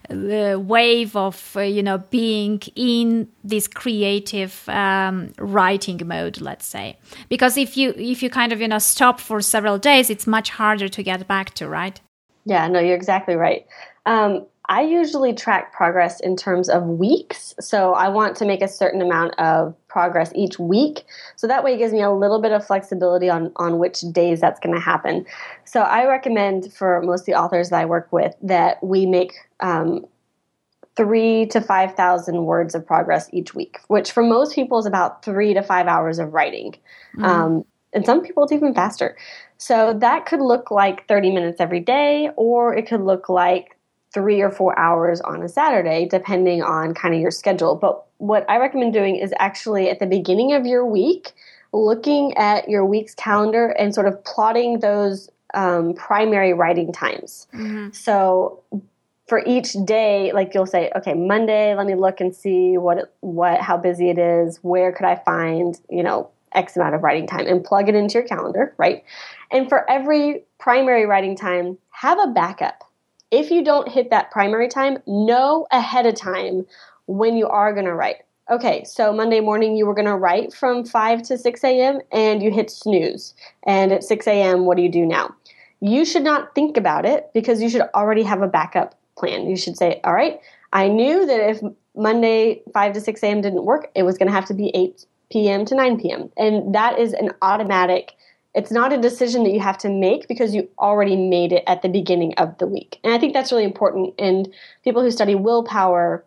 uh, 0.09 0.57
wave 0.59 1.15
of 1.15 1.53
uh, 1.55 1.61
you 1.61 1.83
know 1.83 1.97
being 2.09 2.59
in 2.75 3.27
this 3.43 3.67
creative 3.67 4.67
um, 4.69 5.31
writing 5.37 6.01
mode 6.05 6.41
let's 6.41 6.65
say 6.65 6.97
because 7.29 7.57
if 7.57 7.77
you 7.77 7.93
if 7.97 8.21
you 8.23 8.29
kind 8.29 8.51
of 8.51 8.61
you 8.61 8.67
know 8.67 8.79
stop 8.79 9.19
for 9.19 9.41
several 9.41 9.77
days 9.77 10.09
it's 10.09 10.27
much 10.27 10.49
harder 10.49 10.87
to 10.87 11.03
get 11.03 11.27
back 11.27 11.53
to 11.53 11.67
right 11.67 12.01
yeah 12.45 12.67
no 12.67 12.79
you're 12.79 12.95
exactly 12.95 13.35
right 13.35 13.65
um, 14.05 14.47
I 14.69 14.81
usually 14.81 15.33
track 15.33 15.73
progress 15.73 16.19
in 16.19 16.35
terms 16.35 16.69
of 16.69 16.83
weeks. 16.83 17.55
So 17.59 17.93
I 17.93 18.07
want 18.09 18.37
to 18.37 18.45
make 18.45 18.61
a 18.61 18.67
certain 18.67 19.01
amount 19.01 19.33
of 19.39 19.75
progress 19.89 20.31
each 20.35 20.57
week. 20.59 21.05
So 21.35 21.47
that 21.47 21.63
way 21.63 21.73
it 21.73 21.77
gives 21.77 21.91
me 21.91 22.01
a 22.01 22.11
little 22.11 22.41
bit 22.41 22.51
of 22.51 22.65
flexibility 22.65 23.29
on, 23.29 23.51
on 23.57 23.79
which 23.79 24.01
days 24.11 24.39
that's 24.39 24.59
going 24.59 24.75
to 24.75 24.81
happen. 24.81 25.25
So 25.65 25.81
I 25.81 26.05
recommend 26.05 26.71
for 26.71 27.01
most 27.01 27.21
of 27.21 27.25
the 27.25 27.35
authors 27.35 27.69
that 27.71 27.81
I 27.81 27.85
work 27.85 28.07
with 28.11 28.35
that 28.41 28.81
we 28.83 29.05
make 29.05 29.33
um, 29.59 30.05
three 30.95 31.45
to 31.47 31.61
5,000 31.61 32.45
words 32.45 32.75
of 32.75 32.85
progress 32.85 33.29
each 33.33 33.53
week, 33.53 33.79
which 33.87 34.11
for 34.11 34.23
most 34.23 34.53
people 34.53 34.79
is 34.79 34.85
about 34.85 35.23
three 35.23 35.53
to 35.53 35.63
five 35.63 35.87
hours 35.87 36.19
of 36.19 36.33
writing. 36.33 36.75
Mm-hmm. 37.15 37.25
Um, 37.25 37.65
and 37.93 38.05
some 38.05 38.21
people 38.21 38.43
it's 38.43 38.51
even 38.51 38.73
faster. 38.73 39.17
So 39.57 39.93
that 39.93 40.25
could 40.25 40.41
look 40.41 40.71
like 40.71 41.07
30 41.07 41.31
minutes 41.31 41.59
every 41.59 41.79
day, 41.79 42.29
or 42.35 42.75
it 42.75 42.87
could 42.87 43.01
look 43.01 43.29
like 43.29 43.77
three 44.13 44.41
or 44.41 44.51
four 44.51 44.77
hours 44.77 45.21
on 45.21 45.43
a 45.43 45.49
Saturday, 45.49 46.05
depending 46.05 46.61
on 46.61 46.93
kind 46.93 47.13
of 47.13 47.21
your 47.21 47.31
schedule. 47.31 47.75
But 47.75 48.03
what 48.19 48.45
I 48.49 48.57
recommend 48.57 48.93
doing 48.93 49.15
is 49.15 49.33
actually 49.39 49.89
at 49.89 49.99
the 49.99 50.05
beginning 50.05 50.53
of 50.53 50.65
your 50.65 50.85
week, 50.85 51.33
looking 51.73 52.37
at 52.37 52.69
your 52.69 52.85
week's 52.85 53.15
calendar 53.15 53.69
and 53.69 53.95
sort 53.95 54.07
of 54.07 54.23
plotting 54.23 54.79
those 54.79 55.29
um, 55.53 55.93
primary 55.93 56.53
writing 56.53 56.91
times. 56.93 57.47
Mm-hmm. 57.53 57.91
So 57.91 58.61
for 59.27 59.43
each 59.45 59.73
day, 59.85 60.31
like 60.33 60.53
you'll 60.53 60.65
say, 60.65 60.91
okay, 60.95 61.13
Monday, 61.13 61.73
let 61.75 61.87
me 61.87 61.95
look 61.95 62.19
and 62.19 62.35
see 62.35 62.77
what 62.77 63.13
what 63.21 63.61
how 63.61 63.77
busy 63.77 64.09
it 64.09 64.17
is. 64.17 64.57
Where 64.63 64.91
could 64.91 65.05
I 65.05 65.15
find 65.15 65.79
you 65.89 66.03
know 66.03 66.29
X 66.53 66.75
amount 66.75 66.95
of 66.95 67.03
writing 67.03 67.27
time 67.27 67.47
and 67.47 67.63
plug 67.63 67.89
it 67.89 67.95
into 67.95 68.15
your 68.15 68.27
calendar, 68.27 68.73
right? 68.77 69.03
And 69.51 69.69
for 69.69 69.89
every 69.89 70.43
primary 70.59 71.05
writing 71.05 71.35
time, 71.35 71.77
have 71.91 72.19
a 72.19 72.27
backup. 72.27 72.83
If 73.31 73.51
you 73.51 73.63
don't 73.63 73.87
hit 73.87 74.09
that 74.09 74.31
primary 74.31 74.67
time, 74.67 74.97
know 75.05 75.67
ahead 75.71 76.07
of 76.07 76.15
time 76.15 76.65
when 77.09 77.35
you 77.35 77.47
are 77.47 77.73
going 77.73 77.87
to 77.87 77.93
write. 77.93 78.17
Okay, 78.51 78.83
so 78.83 79.11
Monday 79.11 79.39
morning 79.39 79.75
you 79.75 79.85
were 79.85 79.95
going 79.95 80.05
to 80.05 80.15
write 80.15 80.53
from 80.53 80.85
5 80.85 81.23
to 81.23 81.37
6 81.37 81.63
a.m. 81.63 81.99
and 82.11 82.41
you 82.41 82.51
hit 82.51 82.69
snooze. 82.69 83.33
And 83.63 83.91
at 83.91 84.03
6 84.03 84.27
a.m., 84.27 84.65
what 84.65 84.77
do 84.77 84.83
you 84.83 84.91
do 84.91 85.05
now? 85.05 85.35
You 85.81 86.05
should 86.05 86.23
not 86.23 86.53
think 86.53 86.77
about 86.77 87.05
it 87.05 87.31
because 87.33 87.61
you 87.61 87.69
should 87.69 87.81
already 87.95 88.21
have 88.23 88.43
a 88.43 88.47
backup 88.47 88.95
plan. 89.17 89.49
You 89.49 89.57
should 89.57 89.75
say, 89.75 89.99
all 90.03 90.13
right, 90.13 90.39
I 90.71 90.87
knew 90.87 91.25
that 91.25 91.49
if 91.49 91.61
Monday 91.95 92.61
5 92.73 92.93
to 92.93 93.01
6 93.01 93.23
a.m. 93.23 93.41
didn't 93.41 93.65
work, 93.65 93.89
it 93.95 94.03
was 94.03 94.17
going 94.17 94.27
to 94.27 94.33
have 94.33 94.45
to 94.45 94.53
be 94.53 94.69
8 94.75 95.05
p.m. 95.31 95.65
to 95.65 95.75
9 95.75 95.99
p.m. 95.99 96.29
And 96.37 96.75
that 96.75 96.99
is 96.99 97.13
an 97.13 97.31
automatic, 97.41 98.13
it's 98.53 98.71
not 98.71 98.93
a 98.93 98.97
decision 98.97 99.43
that 99.43 99.51
you 99.51 99.59
have 99.59 99.79
to 99.79 99.89
make 99.89 100.27
because 100.27 100.53
you 100.53 100.69
already 100.77 101.15
made 101.15 101.53
it 101.53 101.63
at 101.65 101.81
the 101.81 101.89
beginning 101.89 102.35
of 102.35 102.55
the 102.59 102.67
week. 102.67 102.99
And 103.03 103.13
I 103.13 103.17
think 103.17 103.33
that's 103.33 103.51
really 103.51 103.63
important. 103.63 104.13
And 104.19 104.47
people 104.83 105.01
who 105.01 105.11
study 105.11 105.33
willpower 105.33 106.23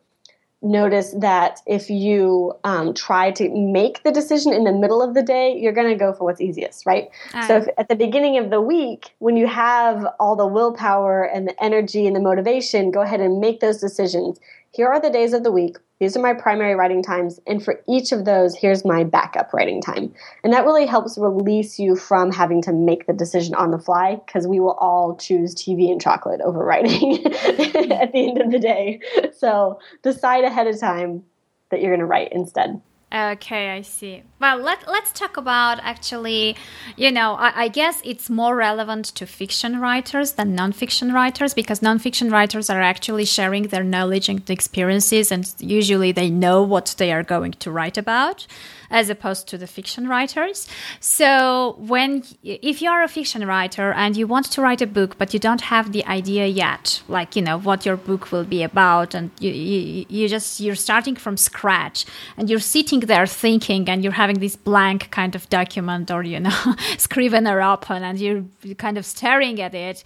notice 0.62 1.12
that 1.18 1.60
if 1.66 1.90
you 1.90 2.54
um, 2.64 2.94
try 2.94 3.30
to 3.32 3.48
make 3.50 4.02
the 4.04 4.12
decision 4.12 4.52
in 4.52 4.64
the 4.64 4.72
middle 4.72 5.02
of 5.02 5.14
the 5.14 5.22
day, 5.22 5.56
you're 5.56 5.72
going 5.72 5.88
to 5.88 5.96
go 5.96 6.12
for 6.12 6.24
what's 6.24 6.40
easiest, 6.40 6.86
right? 6.86 7.10
So 7.46 7.56
if, 7.58 7.68
at 7.78 7.88
the 7.88 7.96
beginning 7.96 8.38
of 8.38 8.50
the 8.50 8.60
week, 8.60 9.12
when 9.18 9.36
you 9.36 9.46
have 9.48 10.06
all 10.20 10.36
the 10.36 10.46
willpower 10.46 11.24
and 11.24 11.48
the 11.48 11.62
energy 11.62 12.06
and 12.06 12.14
the 12.14 12.20
motivation, 12.20 12.90
go 12.90 13.00
ahead 13.00 13.20
and 13.20 13.40
make 13.40 13.60
those 13.60 13.78
decisions. 13.78 14.38
Here 14.74 14.88
are 14.88 15.00
the 15.00 15.10
days 15.10 15.34
of 15.34 15.42
the 15.42 15.52
week. 15.52 15.76
These 16.00 16.16
are 16.16 16.22
my 16.22 16.32
primary 16.32 16.74
writing 16.74 17.02
times, 17.02 17.38
and 17.46 17.62
for 17.62 17.82
each 17.86 18.10
of 18.10 18.24
those, 18.24 18.56
here's 18.56 18.86
my 18.86 19.04
backup 19.04 19.52
writing 19.52 19.82
time. 19.82 20.14
And 20.42 20.52
that 20.54 20.64
really 20.64 20.86
helps 20.86 21.18
release 21.18 21.78
you 21.78 21.94
from 21.94 22.32
having 22.32 22.62
to 22.62 22.72
make 22.72 23.06
the 23.06 23.12
decision 23.12 23.54
on 23.54 23.70
the 23.70 23.78
fly 23.78 24.16
because 24.26 24.46
we 24.46 24.60
will 24.60 24.78
all 24.80 25.14
choose 25.16 25.54
TV 25.54 25.92
and 25.92 26.00
chocolate 26.00 26.40
over 26.40 26.64
writing 26.64 27.24
at 27.26 28.12
the 28.12 28.28
end 28.28 28.40
of 28.40 28.50
the 28.50 28.58
day. 28.58 29.00
So 29.36 29.78
decide 30.02 30.44
ahead 30.44 30.66
of 30.66 30.80
time 30.80 31.24
that 31.70 31.82
you're 31.82 31.90
going 31.90 32.00
to 32.00 32.06
write 32.06 32.32
instead. 32.32 32.80
Okay, 33.14 33.68
I 33.68 33.82
see. 33.82 34.22
Well, 34.40 34.56
let, 34.56 34.88
let's 34.88 35.12
talk 35.12 35.36
about 35.36 35.78
actually, 35.82 36.56
you 36.96 37.12
know, 37.12 37.34
I, 37.34 37.64
I, 37.64 37.68
guess 37.68 38.00
it's 38.06 38.30
more 38.30 38.56
relevant 38.56 39.04
to 39.16 39.26
fiction 39.26 39.80
writers 39.80 40.32
than 40.32 40.56
nonfiction 40.56 41.12
writers 41.12 41.52
because 41.52 41.80
nonfiction 41.80 42.32
writers 42.32 42.70
are 42.70 42.80
actually 42.80 43.26
sharing 43.26 43.64
their 43.64 43.84
knowledge 43.84 44.30
and 44.30 44.48
experiences, 44.48 45.30
and 45.30 45.54
usually 45.58 46.12
they 46.12 46.30
know 46.30 46.62
what 46.62 46.94
they 46.96 47.12
are 47.12 47.22
going 47.22 47.52
to 47.52 47.70
write 47.70 47.98
about 47.98 48.46
as 48.92 49.08
opposed 49.08 49.48
to 49.48 49.58
the 49.58 49.66
fiction 49.66 50.06
writers. 50.06 50.68
So 51.00 51.76
when 51.78 52.22
if 52.44 52.82
you 52.82 52.90
are 52.90 53.02
a 53.02 53.08
fiction 53.08 53.44
writer 53.46 53.92
and 53.92 54.16
you 54.16 54.26
want 54.26 54.52
to 54.52 54.60
write 54.60 54.82
a 54.82 54.86
book 54.86 55.16
but 55.18 55.32
you 55.32 55.40
don't 55.40 55.62
have 55.62 55.92
the 55.92 56.04
idea 56.04 56.46
yet, 56.46 57.02
like 57.08 57.34
you 57.34 57.42
know 57.42 57.58
what 57.58 57.84
your 57.86 57.96
book 57.96 58.30
will 58.30 58.44
be 58.44 58.62
about, 58.62 59.14
and 59.14 59.30
you 59.40 59.50
you, 59.50 60.06
you 60.08 60.28
just 60.28 60.60
you're 60.60 60.74
starting 60.74 61.16
from 61.16 61.36
scratch 61.36 62.04
and 62.36 62.50
you're 62.50 62.60
sitting 62.60 63.01
there 63.06 63.26
thinking 63.26 63.88
and 63.88 64.02
you're 64.02 64.12
having 64.12 64.38
this 64.38 64.56
blank 64.56 65.10
kind 65.10 65.34
of 65.34 65.48
document 65.50 66.10
or 66.10 66.22
you 66.22 66.40
know 66.40 66.74
scrivener 66.98 67.60
open 67.60 68.02
and 68.02 68.18
you're 68.18 68.44
kind 68.78 68.98
of 68.98 69.04
staring 69.04 69.60
at 69.60 69.74
it 69.74 70.04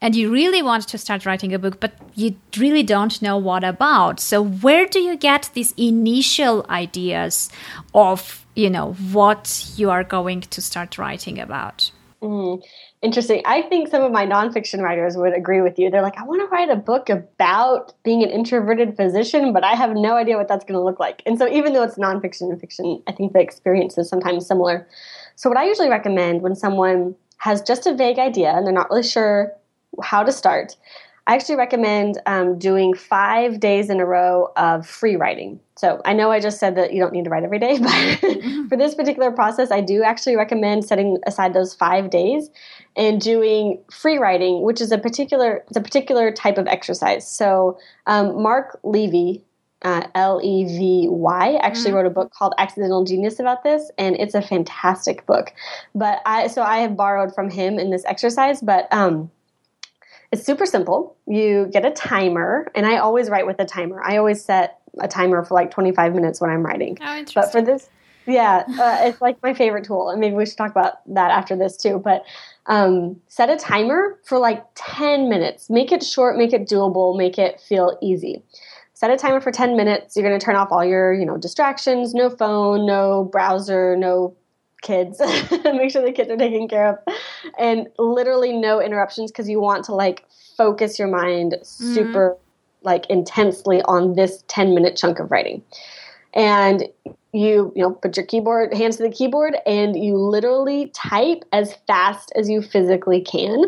and 0.00 0.14
you 0.14 0.30
really 0.30 0.62
want 0.62 0.86
to 0.88 0.98
start 0.98 1.24
writing 1.24 1.54
a 1.54 1.58
book, 1.58 1.80
but 1.80 1.92
you 2.14 2.36
really 2.58 2.82
don't 2.82 3.22
know 3.22 3.38
what 3.38 3.64
about. 3.64 4.20
So 4.20 4.44
where 4.44 4.86
do 4.86 5.00
you 5.00 5.16
get 5.16 5.50
these 5.54 5.72
initial 5.76 6.66
ideas 6.68 7.48
of, 7.94 8.44
you 8.54 8.68
know, 8.68 8.92
what 9.12 9.72
you 9.76 9.90
are 9.90 10.04
going 10.04 10.42
to 10.42 10.60
start 10.60 10.98
writing 10.98 11.38
about? 11.40 11.90
Mm, 12.22 12.62
interesting. 13.06 13.40
I 13.46 13.62
think 13.62 13.88
some 13.88 14.02
of 14.02 14.10
my 14.10 14.26
nonfiction 14.26 14.80
writers 14.80 15.16
would 15.16 15.32
agree 15.32 15.60
with 15.60 15.78
you. 15.78 15.90
They're 15.90 16.02
like, 16.02 16.18
I 16.18 16.24
want 16.24 16.42
to 16.42 16.46
write 16.48 16.68
a 16.68 16.76
book 16.76 17.08
about 17.08 17.94
being 18.02 18.24
an 18.24 18.30
introverted 18.30 18.96
physician, 18.96 19.52
but 19.52 19.62
I 19.62 19.74
have 19.74 19.92
no 19.94 20.16
idea 20.16 20.36
what 20.36 20.48
that's 20.48 20.64
going 20.64 20.78
to 20.78 20.84
look 20.84 20.98
like. 20.98 21.22
And 21.24 21.38
so 21.38 21.48
even 21.48 21.72
though 21.72 21.84
it's 21.84 21.96
nonfiction 21.96 22.50
and 22.50 22.60
fiction, 22.60 23.00
I 23.06 23.12
think 23.12 23.32
the 23.32 23.40
experience 23.40 23.96
is 23.96 24.08
sometimes 24.08 24.44
similar. 24.46 24.88
So 25.36 25.48
what 25.48 25.56
I 25.56 25.66
usually 25.66 25.88
recommend 25.88 26.42
when 26.42 26.56
someone 26.56 27.14
has 27.38 27.62
just 27.62 27.86
a 27.86 27.94
vague 27.94 28.18
idea 28.18 28.50
and 28.50 28.66
they're 28.66 28.74
not 28.74 28.90
really 28.90 29.04
sure 29.04 29.52
how 30.02 30.24
to 30.24 30.32
start, 30.32 30.76
I 31.28 31.34
actually 31.34 31.56
recommend 31.56 32.20
um, 32.26 32.58
doing 32.58 32.92
five 32.92 33.60
days 33.60 33.88
in 33.88 34.00
a 34.00 34.04
row 34.04 34.50
of 34.56 34.84
free 34.84 35.14
writing. 35.14 35.60
So 35.76 36.00
I 36.06 36.14
know 36.14 36.30
I 36.30 36.40
just 36.40 36.58
said 36.58 36.74
that 36.76 36.94
you 36.94 37.00
don't 37.00 37.12
need 37.12 37.24
to 37.24 37.30
write 37.30 37.44
every 37.44 37.58
day, 37.58 37.78
but 37.82 37.90
mm-hmm. 37.90 38.68
for 38.68 38.76
this 38.76 38.94
particular 38.94 39.30
process, 39.30 39.70
I 39.70 39.82
do 39.82 40.02
actually 40.02 40.36
recommend 40.36 40.84
setting 40.84 41.18
aside 41.26 41.52
those 41.52 41.74
five 41.74 42.10
days 42.10 42.50
and 42.96 43.20
doing 43.20 43.82
free 43.90 44.16
writing, 44.16 44.62
which 44.62 44.80
is 44.80 44.90
a 44.90 44.98
particular 44.98 45.64
it's 45.68 45.76
a 45.76 45.82
particular 45.82 46.32
type 46.32 46.58
of 46.58 46.66
exercise. 46.66 47.28
So 47.28 47.78
um, 48.06 48.42
Mark 48.42 48.78
Levy. 48.82 49.42
Uh, 49.82 50.08
L 50.14 50.40
E 50.42 50.64
V 50.64 51.06
Y 51.10 51.58
actually 51.60 51.90
mm-hmm. 51.90 51.96
wrote 51.96 52.06
a 52.06 52.10
book 52.10 52.32
called 52.32 52.54
Accidental 52.56 53.04
Genius 53.04 53.38
about 53.38 53.62
this, 53.62 53.90
and 53.98 54.16
it's 54.16 54.34
a 54.34 54.40
fantastic 54.40 55.26
book. 55.26 55.52
But 55.94 56.22
I 56.24 56.46
so 56.46 56.62
I 56.62 56.78
have 56.78 56.96
borrowed 56.96 57.34
from 57.34 57.50
him 57.50 57.78
in 57.78 57.90
this 57.90 58.02
exercise, 58.06 58.62
but 58.62 58.88
um, 58.90 59.30
it's 60.32 60.44
super 60.44 60.66
simple. 60.66 61.16
You 61.26 61.68
get 61.70 61.84
a 61.84 61.90
timer, 61.90 62.72
and 62.74 62.86
I 62.86 62.96
always 62.96 63.28
write 63.28 63.46
with 63.46 63.60
a 63.60 63.66
timer. 63.66 64.02
I 64.02 64.16
always 64.16 64.42
set 64.42 64.80
a 65.00 65.08
timer 65.08 65.44
for 65.44 65.54
like 65.54 65.70
25 65.70 66.14
minutes 66.14 66.40
when 66.40 66.50
I'm 66.50 66.64
writing. 66.64 66.98
Oh, 67.00 67.24
but 67.34 67.52
for 67.52 67.62
this, 67.62 67.88
yeah, 68.26 68.64
uh, 68.68 68.98
it's 69.02 69.20
like 69.20 69.40
my 69.42 69.54
favorite 69.54 69.84
tool. 69.84 70.10
And 70.10 70.20
maybe 70.20 70.34
we 70.34 70.46
should 70.46 70.58
talk 70.58 70.70
about 70.70 70.94
that 71.14 71.30
after 71.30 71.56
this 71.56 71.76
too. 71.76 72.00
But 72.02 72.24
um, 72.66 73.20
set 73.28 73.50
a 73.50 73.56
timer 73.56 74.18
for 74.24 74.38
like 74.38 74.64
10 74.74 75.28
minutes. 75.28 75.70
Make 75.70 75.92
it 75.92 76.02
short, 76.02 76.36
make 76.36 76.52
it 76.52 76.68
doable, 76.68 77.16
make 77.16 77.38
it 77.38 77.60
feel 77.60 77.96
easy. 78.02 78.42
Set 78.94 79.10
a 79.10 79.16
timer 79.16 79.40
for 79.40 79.52
10 79.52 79.76
minutes. 79.76 80.16
You're 80.16 80.26
going 80.26 80.38
to 80.38 80.44
turn 80.44 80.56
off 80.56 80.68
all 80.72 80.84
your, 80.84 81.12
you 81.12 81.26
know, 81.26 81.36
distractions, 81.36 82.14
no 82.14 82.30
phone, 82.30 82.86
no 82.86 83.24
browser, 83.24 83.96
no 83.96 84.34
kids 84.82 85.18
make 85.64 85.90
sure 85.90 86.02
the 86.02 86.12
kids 86.12 86.30
are 86.30 86.36
taken 86.36 86.68
care 86.68 86.86
of 86.90 87.14
and 87.58 87.88
literally 87.98 88.52
no 88.52 88.80
interruptions 88.80 89.32
because 89.32 89.48
you 89.48 89.58
want 89.58 89.84
to 89.84 89.92
like 89.92 90.24
focus 90.56 90.98
your 90.98 91.08
mind 91.08 91.56
super 91.62 92.30
mm-hmm. 92.30 92.45
Like 92.86 93.04
intensely 93.10 93.82
on 93.82 94.14
this 94.14 94.42
10 94.48 94.74
minute 94.74 94.96
chunk 94.96 95.18
of 95.18 95.30
writing. 95.30 95.62
And 96.32 96.84
you 97.32 97.72
you 97.74 97.82
know 97.82 97.90
put 97.90 98.16
your 98.16 98.24
keyboard 98.24 98.72
hands 98.72 98.96
to 98.96 99.02
the 99.02 99.10
keyboard 99.10 99.56
and 99.66 100.02
you 100.02 100.16
literally 100.16 100.86
type 100.94 101.44
as 101.52 101.74
fast 101.86 102.32
as 102.34 102.48
you 102.48 102.62
physically 102.62 103.20
can. 103.20 103.64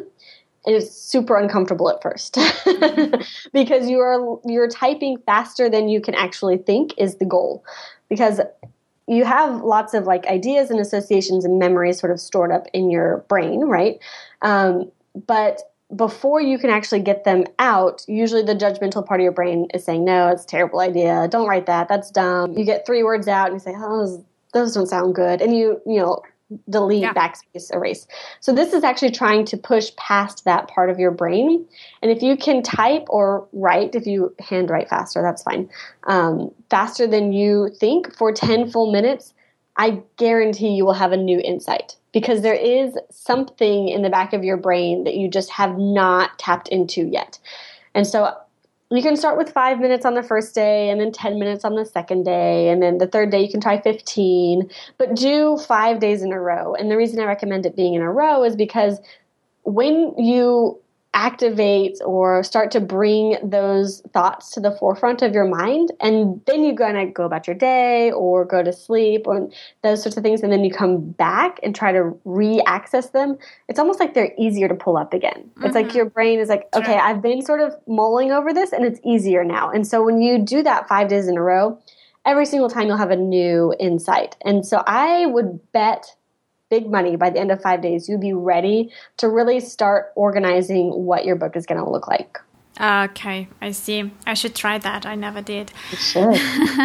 And 0.64 0.76
it's 0.76 0.90
super 0.90 1.36
uncomfortable 1.36 1.90
at 1.90 2.02
first. 2.02 2.38
Because 3.52 3.88
you 3.88 3.98
are 4.00 4.38
you're 4.44 4.68
typing 4.68 5.18
faster 5.26 5.68
than 5.68 5.88
you 5.88 6.00
can 6.00 6.14
actually 6.14 6.58
think 6.58 6.94
is 6.96 7.16
the 7.16 7.24
goal. 7.24 7.64
Because 8.08 8.40
you 9.06 9.24
have 9.24 9.62
lots 9.62 9.94
of 9.94 10.04
like 10.04 10.26
ideas 10.26 10.70
and 10.70 10.78
associations 10.78 11.44
and 11.44 11.58
memories 11.58 11.98
sort 11.98 12.12
of 12.12 12.20
stored 12.20 12.52
up 12.52 12.66
in 12.74 12.90
your 12.90 13.24
brain, 13.28 13.60
right? 13.62 13.98
Um, 14.42 14.92
but 15.26 15.62
before 15.94 16.40
you 16.40 16.58
can 16.58 16.70
actually 16.70 17.00
get 17.00 17.24
them 17.24 17.44
out, 17.58 18.04
usually 18.06 18.42
the 18.42 18.54
judgmental 18.54 19.04
part 19.04 19.20
of 19.20 19.22
your 19.22 19.32
brain 19.32 19.68
is 19.72 19.84
saying, 19.84 20.04
no, 20.04 20.28
it's 20.28 20.44
a 20.44 20.46
terrible 20.46 20.80
idea. 20.80 21.28
Don't 21.30 21.48
write 21.48 21.66
that. 21.66 21.88
That's 21.88 22.10
dumb. 22.10 22.52
You 22.52 22.64
get 22.64 22.84
three 22.84 23.02
words 23.02 23.26
out 23.26 23.46
and 23.46 23.54
you 23.54 23.60
say, 23.60 23.72
oh, 23.76 23.98
those, 23.98 24.24
those 24.52 24.74
don't 24.74 24.86
sound 24.86 25.14
good. 25.14 25.40
And 25.40 25.56
you, 25.56 25.80
you 25.86 25.98
know, 25.98 26.22
delete, 26.68 27.02
yeah. 27.02 27.12
backspace, 27.12 27.74
erase. 27.74 28.06
So 28.40 28.52
this 28.52 28.72
is 28.72 28.84
actually 28.84 29.10
trying 29.12 29.44
to 29.46 29.56
push 29.56 29.94
past 29.96 30.44
that 30.44 30.68
part 30.68 30.90
of 30.90 30.98
your 30.98 31.10
brain. 31.10 31.66
And 32.02 32.10
if 32.10 32.22
you 32.22 32.36
can 32.36 32.62
type 32.62 33.04
or 33.08 33.46
write, 33.52 33.94
if 33.94 34.06
you 34.06 34.34
handwrite 34.40 34.88
faster, 34.88 35.22
that's 35.22 35.42
fine, 35.42 35.68
um, 36.04 36.50
faster 36.70 37.06
than 37.06 37.32
you 37.32 37.70
think 37.78 38.14
for 38.14 38.32
10 38.32 38.70
full 38.70 38.92
minutes, 38.92 39.34
I 39.78 40.02
guarantee 40.16 40.70
you 40.70 40.84
will 40.84 40.92
have 40.92 41.12
a 41.12 41.16
new 41.16 41.40
insight 41.40 41.96
because 42.12 42.42
there 42.42 42.54
is 42.54 42.98
something 43.10 43.88
in 43.88 44.02
the 44.02 44.10
back 44.10 44.32
of 44.32 44.42
your 44.42 44.56
brain 44.56 45.04
that 45.04 45.14
you 45.14 45.28
just 45.28 45.50
have 45.50 45.78
not 45.78 46.38
tapped 46.38 46.68
into 46.68 47.06
yet. 47.06 47.38
And 47.94 48.06
so 48.06 48.34
you 48.90 49.02
can 49.02 49.16
start 49.16 49.38
with 49.38 49.52
five 49.52 49.78
minutes 49.78 50.04
on 50.04 50.14
the 50.14 50.22
first 50.22 50.54
day 50.54 50.90
and 50.90 51.00
then 51.00 51.12
10 51.12 51.38
minutes 51.38 51.64
on 51.64 51.76
the 51.76 51.84
second 51.84 52.24
day. 52.24 52.70
And 52.70 52.82
then 52.82 52.98
the 52.98 53.06
third 53.06 53.30
day, 53.30 53.40
you 53.40 53.50
can 53.50 53.60
try 53.60 53.80
15, 53.80 54.68
but 54.96 55.14
do 55.14 55.58
five 55.58 56.00
days 56.00 56.22
in 56.22 56.32
a 56.32 56.40
row. 56.40 56.74
And 56.74 56.90
the 56.90 56.96
reason 56.96 57.20
I 57.20 57.24
recommend 57.24 57.66
it 57.66 57.76
being 57.76 57.94
in 57.94 58.02
a 58.02 58.10
row 58.10 58.42
is 58.44 58.56
because 58.56 58.98
when 59.62 60.14
you 60.16 60.80
activate 61.14 61.98
or 62.04 62.42
start 62.42 62.70
to 62.70 62.80
bring 62.80 63.36
those 63.42 64.02
thoughts 64.12 64.50
to 64.50 64.60
the 64.60 64.70
forefront 64.72 65.22
of 65.22 65.32
your 65.32 65.46
mind 65.46 65.90
and 66.00 66.40
then 66.46 66.62
you're 66.62 66.74
going 66.74 66.94
to 66.94 67.06
go 67.10 67.24
about 67.24 67.46
your 67.46 67.56
day 67.56 68.12
or 68.12 68.44
go 68.44 68.62
to 68.62 68.72
sleep 68.72 69.26
or 69.26 69.48
those 69.82 70.02
sorts 70.02 70.18
of 70.18 70.22
things 70.22 70.42
and 70.42 70.52
then 70.52 70.64
you 70.64 70.70
come 70.70 71.00
back 71.12 71.58
and 71.62 71.74
try 71.74 71.92
to 71.92 72.14
re-access 72.26 73.10
them 73.10 73.38
it's 73.68 73.78
almost 73.78 73.98
like 73.98 74.12
they're 74.12 74.34
easier 74.38 74.68
to 74.68 74.74
pull 74.74 74.98
up 74.98 75.14
again 75.14 75.32
mm-hmm. 75.50 75.64
it's 75.64 75.74
like 75.74 75.86
mm-hmm. 75.86 75.96
your 75.96 76.06
brain 76.10 76.38
is 76.38 76.50
like 76.50 76.68
okay 76.74 76.98
i've 76.98 77.22
been 77.22 77.40
sort 77.40 77.60
of 77.60 77.74
mulling 77.86 78.30
over 78.30 78.52
this 78.52 78.72
and 78.72 78.84
it's 78.84 79.00
easier 79.02 79.42
now 79.44 79.70
and 79.70 79.86
so 79.86 80.04
when 80.04 80.20
you 80.20 80.38
do 80.38 80.62
that 80.62 80.86
five 80.88 81.08
days 81.08 81.26
in 81.26 81.38
a 81.38 81.42
row 81.42 81.78
every 82.26 82.44
single 82.44 82.68
time 82.68 82.86
you'll 82.86 82.98
have 82.98 83.10
a 83.10 83.16
new 83.16 83.74
insight 83.80 84.36
and 84.44 84.66
so 84.66 84.82
i 84.86 85.24
would 85.24 85.58
bet 85.72 86.14
big 86.70 86.90
money 86.90 87.16
by 87.16 87.30
the 87.30 87.40
end 87.40 87.50
of 87.50 87.60
five 87.60 87.80
days, 87.82 88.08
you'd 88.08 88.20
be 88.20 88.32
ready 88.32 88.90
to 89.18 89.28
really 89.28 89.60
start 89.60 90.12
organizing 90.14 90.90
what 90.90 91.24
your 91.24 91.36
book 91.36 91.56
is 91.56 91.66
going 91.66 91.82
to 91.82 91.88
look 91.88 92.08
like. 92.08 92.38
Okay, 92.80 93.48
I 93.60 93.72
see. 93.72 94.12
I 94.24 94.34
should 94.34 94.54
try 94.54 94.78
that. 94.78 95.04
I 95.04 95.16
never 95.16 95.42
did. 95.42 95.72
Should. 95.96 96.38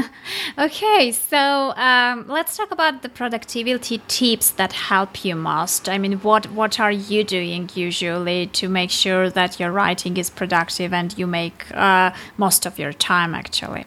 okay, 0.58 1.12
so 1.12 1.72
um, 1.76 2.26
let's 2.28 2.58
talk 2.58 2.72
about 2.72 3.04
the 3.04 3.10
productivity 3.10 4.02
tips 4.08 4.50
that 4.52 4.74
help 4.74 5.24
you 5.24 5.36
most. 5.36 5.88
I 5.88 6.00
mean, 6.00 6.14
what 6.22 6.48
what 6.52 6.80
are 6.80 6.92
you 6.92 7.24
doing 7.24 7.70
usually 7.76 8.48
to 8.48 8.70
make 8.70 8.90
sure 8.90 9.30
that 9.30 9.60
your 9.60 9.72
writing 9.72 10.18
is 10.18 10.32
productive 10.32 10.94
and 10.94 11.16
you 11.16 11.28
make 11.28 11.72
uh, 11.76 12.12
most 12.38 12.66
of 12.66 12.80
your 12.80 12.94
time 12.94 13.36
actually? 13.36 13.86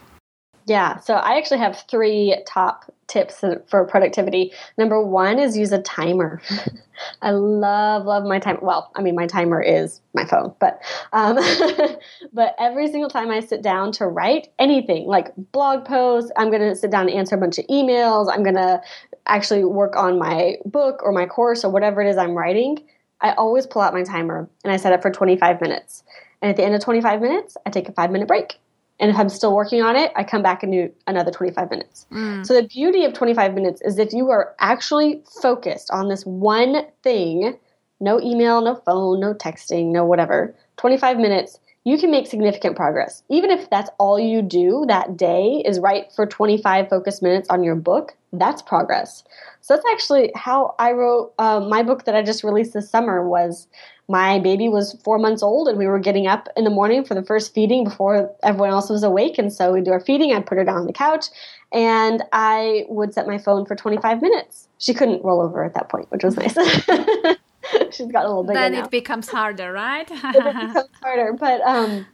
Yeah, 0.66 0.98
so 1.00 1.14
I 1.14 1.38
actually 1.38 1.58
have 1.58 1.84
three 1.88 2.36
top 2.46 2.92
tips 3.08 3.44
for 3.68 3.84
productivity. 3.84 4.52
Number 4.76 5.02
one 5.02 5.38
is 5.38 5.56
use 5.56 5.72
a 5.72 5.80
timer. 5.82 6.40
I 7.22 7.30
love 7.30 8.06
love 8.06 8.24
my 8.24 8.38
timer. 8.38 8.58
Well, 8.62 8.90
I 8.94 9.02
mean, 9.02 9.14
my 9.14 9.26
timer 9.26 9.60
is 9.60 10.00
my 10.14 10.24
phone, 10.24 10.54
but 10.58 10.82
um, 11.12 11.36
but 12.32 12.54
every 12.58 12.88
single 12.88 13.10
time 13.10 13.30
I 13.30 13.40
sit 13.40 13.62
down 13.62 13.92
to 13.92 14.06
write 14.06 14.48
anything, 14.58 15.06
like 15.06 15.32
blog 15.52 15.84
posts, 15.84 16.30
I'm 16.36 16.50
going 16.50 16.62
to 16.62 16.74
sit 16.74 16.90
down 16.90 17.08
and 17.08 17.18
answer 17.18 17.34
a 17.34 17.38
bunch 17.38 17.58
of 17.58 17.66
emails. 17.66 18.32
I'm 18.32 18.42
going 18.42 18.56
to 18.56 18.80
actually 19.26 19.64
work 19.64 19.96
on 19.96 20.18
my 20.18 20.56
book 20.64 21.02
or 21.02 21.12
my 21.12 21.26
course 21.26 21.64
or 21.64 21.70
whatever 21.70 22.00
it 22.00 22.08
is 22.08 22.16
I'm 22.16 22.34
writing. 22.34 22.78
I 23.20 23.32
always 23.32 23.66
pull 23.66 23.82
out 23.82 23.94
my 23.94 24.02
timer 24.02 24.48
and 24.62 24.72
I 24.72 24.76
set 24.76 24.92
it 24.92 25.02
for 25.02 25.10
25 25.10 25.60
minutes. 25.60 26.02
And 26.42 26.50
at 26.50 26.56
the 26.56 26.64
end 26.64 26.74
of 26.74 26.82
25 26.82 27.20
minutes, 27.20 27.56
I 27.64 27.70
take 27.70 27.88
a 27.88 27.92
five 27.92 28.10
minute 28.10 28.28
break 28.28 28.58
and 28.98 29.10
if 29.10 29.16
I'm 29.16 29.28
still 29.28 29.54
working 29.54 29.82
on 29.82 29.96
it, 29.96 30.12
I 30.16 30.24
come 30.24 30.42
back 30.42 30.62
and 30.62 30.72
do 30.72 30.90
another 31.06 31.30
25 31.30 31.70
minutes. 31.70 32.06
Mm. 32.10 32.46
So 32.46 32.54
the 32.54 32.66
beauty 32.66 33.04
of 33.04 33.12
25 33.12 33.54
minutes 33.54 33.82
is 33.82 33.98
if 33.98 34.12
you 34.12 34.30
are 34.30 34.54
actually 34.58 35.22
focused 35.42 35.90
on 35.90 36.08
this 36.08 36.24
one 36.24 36.86
thing, 37.02 37.58
no 38.00 38.20
email, 38.20 38.62
no 38.62 38.74
phone, 38.74 39.20
no 39.20 39.34
texting, 39.34 39.92
no 39.92 40.04
whatever, 40.04 40.54
25 40.78 41.18
minutes, 41.18 41.58
you 41.84 41.98
can 41.98 42.10
make 42.10 42.26
significant 42.26 42.74
progress. 42.74 43.22
Even 43.28 43.50
if 43.50 43.70
that's 43.70 43.90
all 43.98 44.18
you 44.18 44.42
do 44.42 44.84
that 44.88 45.16
day 45.16 45.62
is 45.64 45.78
write 45.78 46.12
for 46.12 46.26
25 46.26 46.88
focused 46.88 47.22
minutes 47.22 47.48
on 47.48 47.62
your 47.62 47.76
book, 47.76 48.16
that's 48.32 48.60
progress. 48.60 49.22
So 49.60 49.74
that's 49.74 49.86
actually 49.92 50.32
how 50.34 50.74
I 50.78 50.92
wrote 50.92 51.32
uh, 51.38 51.60
my 51.60 51.82
book 51.82 52.04
that 52.04 52.16
I 52.16 52.22
just 52.22 52.42
released 52.42 52.72
this 52.72 52.90
summer 52.90 53.26
was 53.26 53.68
my 54.08 54.38
baby 54.38 54.68
was 54.68 54.96
four 55.04 55.18
months 55.18 55.42
old 55.42 55.68
and 55.68 55.78
we 55.78 55.86
were 55.86 55.98
getting 55.98 56.26
up 56.26 56.48
in 56.56 56.64
the 56.64 56.70
morning 56.70 57.04
for 57.04 57.14
the 57.14 57.24
first 57.24 57.52
feeding 57.52 57.82
before 57.84 58.32
everyone 58.42 58.70
else 58.70 58.88
was 58.88 59.02
awake. 59.02 59.36
And 59.36 59.52
so 59.52 59.72
we'd 59.72 59.84
do 59.84 59.90
our 59.90 60.00
feeding. 60.00 60.32
I'd 60.32 60.46
put 60.46 60.58
her 60.58 60.64
down 60.64 60.76
on 60.76 60.86
the 60.86 60.92
couch 60.92 61.26
and 61.72 62.22
I 62.32 62.84
would 62.88 63.14
set 63.14 63.26
my 63.26 63.38
phone 63.38 63.66
for 63.66 63.74
25 63.74 64.22
minutes. 64.22 64.68
She 64.78 64.94
couldn't 64.94 65.24
roll 65.24 65.40
over 65.40 65.64
at 65.64 65.74
that 65.74 65.88
point, 65.88 66.10
which 66.10 66.22
was 66.22 66.36
nice. 66.36 66.54
She's 67.90 68.12
got 68.12 68.24
a 68.24 68.28
little 68.28 68.44
bigger. 68.44 68.60
Then 68.60 68.72
now. 68.74 68.84
it 68.84 68.90
becomes 68.92 69.28
harder, 69.28 69.72
right? 69.72 70.08
it 70.10 70.22
becomes 70.22 70.88
harder. 71.02 71.32
But 71.32 71.60
um, 71.62 72.06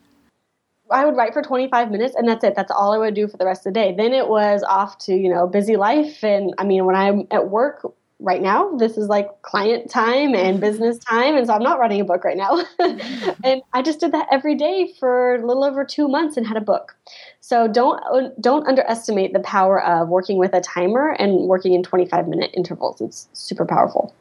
I 0.90 1.04
would 1.04 1.14
write 1.14 1.34
for 1.34 1.42
25 1.42 1.90
minutes 1.90 2.14
and 2.16 2.26
that's 2.26 2.42
it. 2.42 2.54
That's 2.54 2.70
all 2.70 2.92
I 2.92 2.98
would 2.98 3.14
do 3.14 3.28
for 3.28 3.36
the 3.36 3.44
rest 3.44 3.66
of 3.66 3.74
the 3.74 3.80
day. 3.80 3.94
Then 3.94 4.14
it 4.14 4.28
was 4.28 4.62
off 4.62 4.96
to, 5.00 5.14
you 5.14 5.28
know, 5.28 5.46
busy 5.46 5.76
life. 5.76 6.24
And 6.24 6.54
I 6.56 6.64
mean, 6.64 6.86
when 6.86 6.96
I'm 6.96 7.26
at 7.30 7.50
work, 7.50 7.84
right 8.22 8.40
now 8.40 8.74
this 8.76 8.96
is 8.96 9.08
like 9.08 9.28
client 9.42 9.90
time 9.90 10.34
and 10.34 10.60
business 10.60 10.98
time 10.98 11.36
and 11.36 11.46
so 11.46 11.52
i'm 11.52 11.62
not 11.62 11.78
writing 11.78 12.00
a 12.00 12.04
book 12.04 12.24
right 12.24 12.36
now. 12.36 12.64
And 13.44 13.62
i 13.72 13.82
just 13.82 14.00
did 14.00 14.12
that 14.12 14.28
every 14.30 14.54
day 14.54 14.94
for 14.98 15.34
a 15.34 15.46
little 15.46 15.64
over 15.64 15.84
two 15.84 16.08
months 16.08 16.36
and 16.36 16.46
had 16.46 16.56
a 16.56 16.60
book. 16.60 16.96
So 17.40 17.66
don't 17.66 18.00
don't 18.40 18.66
underestimate 18.66 19.32
the 19.32 19.40
power 19.40 19.82
of 19.82 20.08
working 20.08 20.38
with 20.38 20.54
a 20.54 20.60
timer 20.60 21.10
and 21.10 21.48
working 21.48 21.72
in 21.74 21.82
25 21.82 22.28
minute 22.28 22.50
intervals. 22.54 23.00
It's 23.00 23.28
super 23.32 23.66
powerful. 23.66 24.14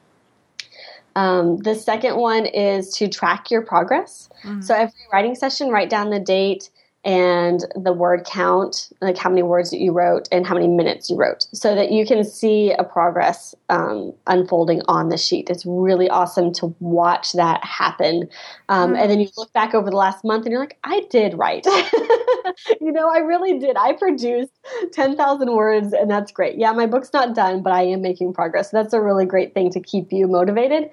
Um, 1.15 1.57
the 1.57 1.75
second 1.75 2.15
one 2.17 2.45
is 2.45 2.93
to 2.97 3.07
track 3.07 3.51
your 3.51 3.61
progress. 3.61 4.29
Mm-hmm. 4.43 4.61
so 4.61 4.73
every 4.73 4.93
writing 5.13 5.35
session 5.35 5.69
write 5.69 5.89
down 5.89 6.09
the 6.09 6.19
date 6.19 6.71
and 7.03 7.65
the 7.75 7.93
word 7.93 8.25
count, 8.25 8.89
like 9.01 9.17
how 9.17 9.29
many 9.29 9.41
words 9.41 9.71
that 9.71 9.79
you 9.79 9.91
wrote 9.91 10.27
and 10.31 10.45
how 10.45 10.53
many 10.53 10.67
minutes 10.67 11.09
you 11.09 11.15
wrote, 11.15 11.47
so 11.51 11.73
that 11.73 11.91
you 11.91 12.05
can 12.05 12.23
see 12.23 12.71
a 12.73 12.83
progress 12.83 13.55
um, 13.69 14.13
unfolding 14.27 14.81
on 14.87 15.09
the 15.09 15.17
sheet. 15.17 15.49
It's 15.49 15.65
really 15.65 16.09
awesome 16.09 16.53
to 16.53 16.75
watch 16.79 17.33
that 17.33 17.63
happen. 17.63 18.29
Um, 18.69 18.91
mm-hmm. 18.91 19.01
And 19.01 19.11
then 19.11 19.19
you 19.19 19.29
look 19.35 19.51
back 19.53 19.73
over 19.73 19.89
the 19.89 19.95
last 19.95 20.23
month 20.23 20.45
and 20.45 20.51
you're 20.51 20.61
like, 20.61 20.77
I 20.83 21.01
did 21.09 21.33
write. 21.33 21.65
you 22.81 22.91
know, 22.91 23.09
I 23.09 23.17
really 23.17 23.57
did. 23.57 23.77
I 23.77 23.93
produced 23.93 24.51
10,000 24.93 25.51
words, 25.51 25.93
and 25.93 26.09
that's 26.09 26.31
great. 26.31 26.57
Yeah, 26.57 26.71
my 26.73 26.85
book's 26.85 27.13
not 27.13 27.33
done, 27.33 27.63
but 27.63 27.73
I 27.73 27.83
am 27.83 28.01
making 28.01 28.33
progress. 28.33 28.69
So 28.69 28.77
that's 28.77 28.93
a 28.93 29.01
really 29.01 29.25
great 29.25 29.55
thing 29.55 29.71
to 29.71 29.79
keep 29.79 30.11
you 30.11 30.27
motivated. 30.27 30.91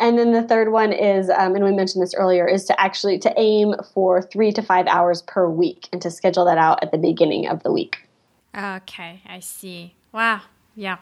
And 0.00 0.18
then 0.18 0.32
the 0.32 0.42
third 0.42 0.72
one 0.72 0.92
is, 0.92 1.30
um, 1.30 1.54
and 1.54 1.64
we 1.64 1.72
mentioned 1.72 2.02
this 2.02 2.14
earlier, 2.14 2.46
is 2.46 2.64
to 2.64 2.80
actually 2.80 3.18
to 3.20 3.32
aim 3.36 3.74
for 3.94 4.20
three 4.20 4.52
to 4.52 4.62
five 4.62 4.86
hours 4.86 5.22
per 5.22 5.48
week 5.48 5.88
and 5.92 6.02
to 6.02 6.10
schedule 6.10 6.44
that 6.46 6.58
out 6.58 6.82
at 6.82 6.90
the 6.90 6.98
beginning 6.98 7.46
of 7.46 7.62
the 7.62 7.70
week. 7.70 8.08
Okay, 8.56 9.22
I 9.26 9.40
see. 9.40 9.94
Wow. 10.12 10.42
Yeah. 10.74 10.98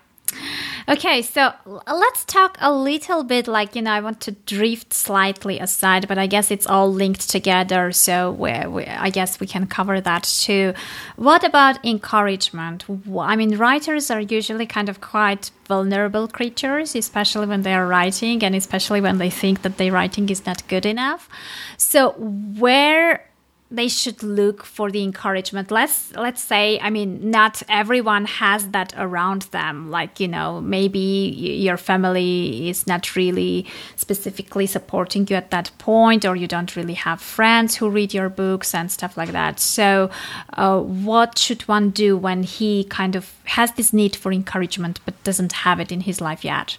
Okay, 0.89 1.23
so 1.23 1.53
let's 1.87 2.25
talk 2.25 2.57
a 2.61 2.73
little 2.73 3.23
bit 3.23 3.47
like, 3.47 3.77
you 3.77 3.83
know, 3.83 3.93
I 3.93 4.01
want 4.01 4.21
to 4.23 4.33
drift 4.33 4.93
slightly 4.93 5.59
aside, 5.59 6.09
but 6.09 6.19
I 6.19 6.27
guess 6.27 6.51
it's 6.51 6.67
all 6.67 6.93
linked 6.93 7.29
together. 7.31 7.93
So 7.93 8.33
we, 8.33 8.51
I 8.51 9.11
guess 9.11 9.39
we 9.39 9.47
can 9.47 9.67
cover 9.67 10.01
that 10.01 10.25
too. 10.25 10.75
What 11.17 11.45
about 11.45 11.85
encouragement? 11.85 12.85
I 13.19 13.37
mean, 13.37 13.57
writers 13.57 14.11
are 14.11 14.21
usually 14.21 14.67
kind 14.67 14.89
of 14.89 15.01
quite 15.01 15.51
vulnerable 15.69 16.27
creatures, 16.27 16.97
especially 16.97 17.47
when 17.47 17.63
they 17.63 17.75
are 17.75 17.87
writing 17.87 18.43
and 18.43 18.57
especially 18.57 19.01
when 19.01 19.19
they 19.19 19.31
think 19.31 19.63
that 19.63 19.77
their 19.77 19.93
writing 19.93 20.29
is 20.29 20.45
not 20.45 20.67
good 20.67 20.87
enough. 20.87 21.29
So, 21.77 22.11
where 22.13 23.30
they 23.71 23.89
should 23.89 24.23
look 24.23 24.65
for 24.65 24.91
the 24.91 25.03
encouragement. 25.03 25.71
Let's 25.71 26.13
let's 26.17 26.43
say 26.43 26.79
i 26.81 26.91
mean 26.91 27.31
not 27.31 27.63
everyone 27.69 28.25
has 28.25 28.69
that 28.69 28.93
around 28.97 29.43
them. 29.53 29.91
Like 29.91 30.19
you 30.19 30.29
know 30.29 30.61
maybe 30.61 30.99
your 30.99 31.77
family 31.77 32.69
is 32.69 32.87
not 32.87 33.15
really 33.15 33.67
specifically 33.97 34.67
supporting 34.67 35.27
you 35.29 35.37
at 35.37 35.51
that 35.51 35.71
point 35.79 36.25
or 36.25 36.35
you 36.35 36.49
don't 36.49 36.75
really 36.75 36.95
have 36.95 37.21
friends 37.21 37.77
who 37.77 37.89
read 37.89 38.13
your 38.13 38.29
books 38.29 38.75
and 38.75 38.91
stuff 38.91 39.17
like 39.17 39.33
that. 39.33 39.61
So 39.61 40.11
uh, 40.55 40.81
what 40.81 41.39
should 41.39 41.63
one 41.69 41.91
do 41.91 42.17
when 42.17 42.43
he 42.43 42.85
kind 42.85 43.15
of 43.15 43.33
has 43.45 43.73
this 43.73 43.93
need 43.93 44.17
for 44.17 44.33
encouragement 44.33 45.01
but 45.05 45.23
doesn't 45.23 45.53
have 45.53 45.79
it 45.81 45.93
in 45.93 46.01
his 46.01 46.21
life 46.21 46.45
yet 46.45 46.77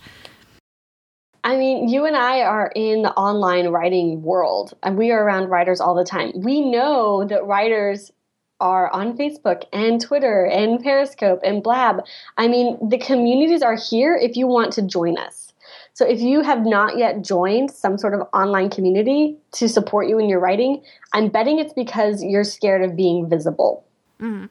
I 1.44 1.58
mean, 1.58 1.90
you 1.90 2.06
and 2.06 2.16
I 2.16 2.42
are 2.42 2.72
in 2.76 3.02
the 3.02 3.14
online 3.14 3.70
writing 3.70 4.22
world, 4.22 4.74
and 4.84 4.98
we 4.98 5.12
are 5.12 5.24
around 5.24 5.50
writers 5.50 5.82
all 5.82 5.96
the 5.96 6.04
time. 6.04 6.32
We 6.36 6.62
know 6.62 7.26
that 7.26 7.46
writers 7.46 8.12
are 8.60 8.92
on 8.94 9.18
Facebook 9.18 9.64
and 9.74 10.00
Twitter 10.00 10.46
and 10.46 10.82
Periscope 10.84 11.40
and 11.44 11.64
Blab. 11.64 12.04
I 12.38 12.48
mean, 12.48 12.78
the 12.88 13.00
communities 13.00 13.64
are 13.64 13.76
here 13.76 14.16
if 14.16 14.38
you 14.38 14.46
want 14.46 14.72
to 14.74 14.84
join 14.84 15.18
us. 15.18 15.52
So 15.94 16.06
if 16.06 16.22
you 16.22 16.42
have 16.42 16.66
not 16.66 16.98
yet 16.98 17.24
joined 17.24 17.72
some 17.72 17.98
sort 17.98 18.14
of 18.14 18.22
online 18.34 18.70
community 18.70 19.38
to 19.54 19.68
support 19.68 20.08
you 20.08 20.20
in 20.20 20.30
your 20.30 20.40
writing, 20.40 20.84
I'm 21.12 21.30
betting 21.30 21.60
it's 21.60 21.74
because 21.74 22.24
you're 22.24 22.44
scared 22.44 22.84
of 22.84 22.96
being 22.96 23.28
visible. 23.30 23.84
Mm. 24.22 24.48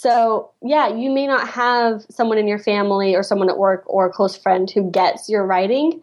So, 0.00 0.52
yeah, 0.62 0.88
you 0.88 1.10
may 1.10 1.26
not 1.26 1.46
have 1.46 2.06
someone 2.08 2.38
in 2.38 2.48
your 2.48 2.58
family 2.58 3.14
or 3.14 3.22
someone 3.22 3.50
at 3.50 3.58
work 3.58 3.84
or 3.86 4.06
a 4.06 4.10
close 4.10 4.34
friend 4.34 4.70
who 4.70 4.90
gets 4.90 5.28
your 5.28 5.44
writing, 5.44 6.02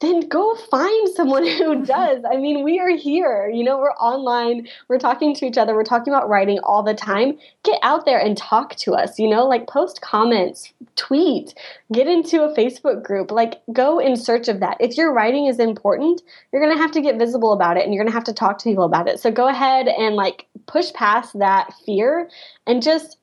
then 0.00 0.20
go 0.26 0.54
find 0.70 1.10
someone 1.14 1.46
who 1.58 1.84
does. 1.84 2.24
I 2.24 2.38
mean, 2.38 2.64
we 2.64 2.80
are 2.80 2.88
here. 2.88 3.50
You 3.52 3.62
know, 3.62 3.76
we're 3.76 3.92
online, 3.92 4.68
we're 4.88 4.98
talking 4.98 5.34
to 5.34 5.44
each 5.44 5.58
other, 5.58 5.74
we're 5.74 5.84
talking 5.84 6.14
about 6.14 6.30
writing 6.30 6.60
all 6.60 6.82
the 6.82 6.94
time. 6.94 7.38
Get 7.62 7.78
out 7.82 8.06
there 8.06 8.18
and 8.18 8.38
talk 8.38 8.74
to 8.76 8.94
us, 8.94 9.18
you 9.18 9.28
know, 9.28 9.44
like 9.44 9.68
post 9.68 10.00
comments, 10.00 10.72
tweet, 10.96 11.52
get 11.92 12.06
into 12.06 12.42
a 12.42 12.56
Facebook 12.56 13.02
group, 13.02 13.30
like 13.30 13.60
go 13.70 13.98
in 13.98 14.16
search 14.16 14.48
of 14.48 14.60
that. 14.60 14.78
If 14.80 14.96
your 14.96 15.12
writing 15.12 15.44
is 15.44 15.58
important, 15.58 16.22
you're 16.52 16.62
going 16.62 16.74
to 16.74 16.82
have 16.82 16.92
to 16.92 17.02
get 17.02 17.18
visible 17.18 17.52
about 17.52 17.76
it 17.76 17.84
and 17.84 17.92
you're 17.92 18.02
going 18.02 18.10
to 18.10 18.16
have 18.16 18.24
to 18.24 18.32
talk 18.32 18.56
to 18.60 18.64
people 18.64 18.84
about 18.84 19.08
it. 19.08 19.20
So 19.20 19.30
go 19.30 19.46
ahead 19.46 19.88
and 19.88 20.14
like 20.14 20.46
push 20.66 20.92
past 20.92 21.38
that 21.38 21.72
fear 21.84 22.28
and 22.66 22.82
just 22.82 23.18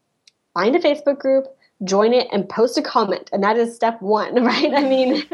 find 0.54 0.76
a 0.76 0.80
Facebook 0.80 1.20
group, 1.20 1.48
join 1.84 2.14
it 2.14 2.28
and 2.32 2.48
post 2.48 2.78
a 2.78 2.82
comment. 2.82 3.30
And 3.34 3.44
that 3.44 3.58
is 3.58 3.76
step 3.76 4.02
one 4.02 4.44
right? 4.46 4.74
I 4.74 4.84
mean 4.84 5.24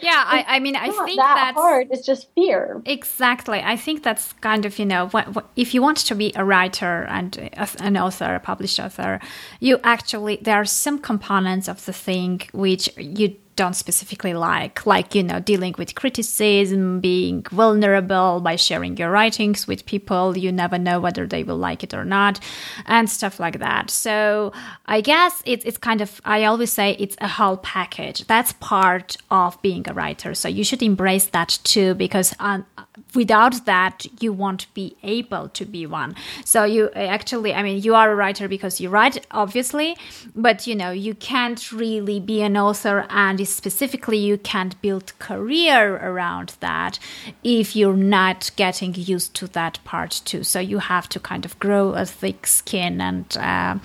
yeah 0.00 0.24
i, 0.26 0.44
I 0.48 0.58
mean 0.58 0.74
i 0.76 0.90
think 0.90 1.18
that 1.18 1.34
that's 1.34 1.56
hard. 1.56 1.88
It's 1.90 2.04
just 2.04 2.28
fear. 2.34 2.82
Exactly. 2.84 3.60
I 3.60 3.76
think 3.76 4.02
that's 4.02 4.32
kind 4.34 4.64
of 4.64 4.78
you 4.78 4.86
know 4.86 5.08
what, 5.08 5.34
what, 5.34 5.48
if 5.56 5.74
you 5.74 5.82
want 5.82 5.98
to 5.98 6.14
be 6.14 6.32
a 6.34 6.44
writer 6.44 7.04
and 7.08 7.50
an 7.80 7.96
author 7.96 8.34
a 8.34 8.40
published 8.40 8.80
author 8.80 9.20
you 9.60 9.78
actually 9.84 10.36
there 10.42 10.56
are 10.56 10.64
some 10.64 10.98
components 10.98 11.68
of 11.68 11.84
the 11.84 11.92
thing 11.92 12.42
which 12.52 12.90
you 12.96 13.36
don't 13.56 13.74
specifically 13.74 14.34
like, 14.34 14.86
like, 14.86 15.14
you 15.14 15.22
know, 15.22 15.40
dealing 15.40 15.74
with 15.78 15.94
criticism, 15.94 17.00
being 17.00 17.42
vulnerable 17.50 18.40
by 18.40 18.56
sharing 18.56 18.96
your 18.96 19.10
writings 19.10 19.66
with 19.66 19.86
people. 19.86 20.36
You 20.36 20.52
never 20.52 20.78
know 20.78 21.00
whether 21.00 21.26
they 21.26 21.42
will 21.42 21.56
like 21.56 21.82
it 21.82 21.94
or 21.94 22.04
not, 22.04 22.38
and 22.84 23.08
stuff 23.08 23.40
like 23.40 23.58
that. 23.58 23.90
So 23.90 24.52
I 24.86 25.00
guess 25.00 25.42
it's, 25.46 25.64
it's 25.64 25.78
kind 25.78 26.00
of, 26.00 26.20
I 26.24 26.44
always 26.44 26.72
say 26.72 26.96
it's 26.98 27.16
a 27.20 27.28
whole 27.28 27.56
package. 27.56 28.26
That's 28.26 28.52
part 28.54 29.16
of 29.30 29.60
being 29.62 29.88
a 29.88 29.94
writer. 29.94 30.34
So 30.34 30.48
you 30.48 30.62
should 30.62 30.82
embrace 30.82 31.26
that 31.28 31.58
too, 31.64 31.94
because 31.94 32.34
um, 32.38 32.66
without 33.14 33.64
that, 33.64 34.04
you 34.20 34.32
won't 34.32 34.72
be 34.74 34.96
able 35.02 35.48
to 35.48 35.64
be 35.64 35.86
one. 35.86 36.14
So 36.44 36.64
you 36.64 36.90
actually, 36.90 37.54
I 37.54 37.62
mean, 37.62 37.82
you 37.82 37.94
are 37.94 38.12
a 38.12 38.14
writer 38.14 38.48
because 38.48 38.80
you 38.80 38.90
write, 38.90 39.26
obviously, 39.30 39.96
but 40.34 40.66
you 40.66 40.74
know, 40.74 40.90
you 40.90 41.14
can't 41.14 41.72
really 41.72 42.20
be 42.20 42.42
an 42.42 42.56
author 42.56 43.06
and 43.08 43.45
specifically 43.46 44.18
you 44.18 44.38
can't 44.38 44.80
build 44.82 45.18
career 45.18 45.96
around 45.96 46.54
that 46.60 46.98
if 47.42 47.74
you're 47.74 47.96
not 47.96 48.50
getting 48.56 48.94
used 48.94 49.34
to 49.34 49.46
that 49.48 49.78
part 49.84 50.20
too. 50.24 50.44
So 50.44 50.60
you 50.60 50.78
have 50.78 51.08
to 51.10 51.20
kind 51.20 51.44
of 51.44 51.58
grow 51.58 51.90
a 51.94 52.04
thick 52.04 52.46
skin 52.46 53.00
and 53.00 53.36
uh, 53.36 53.78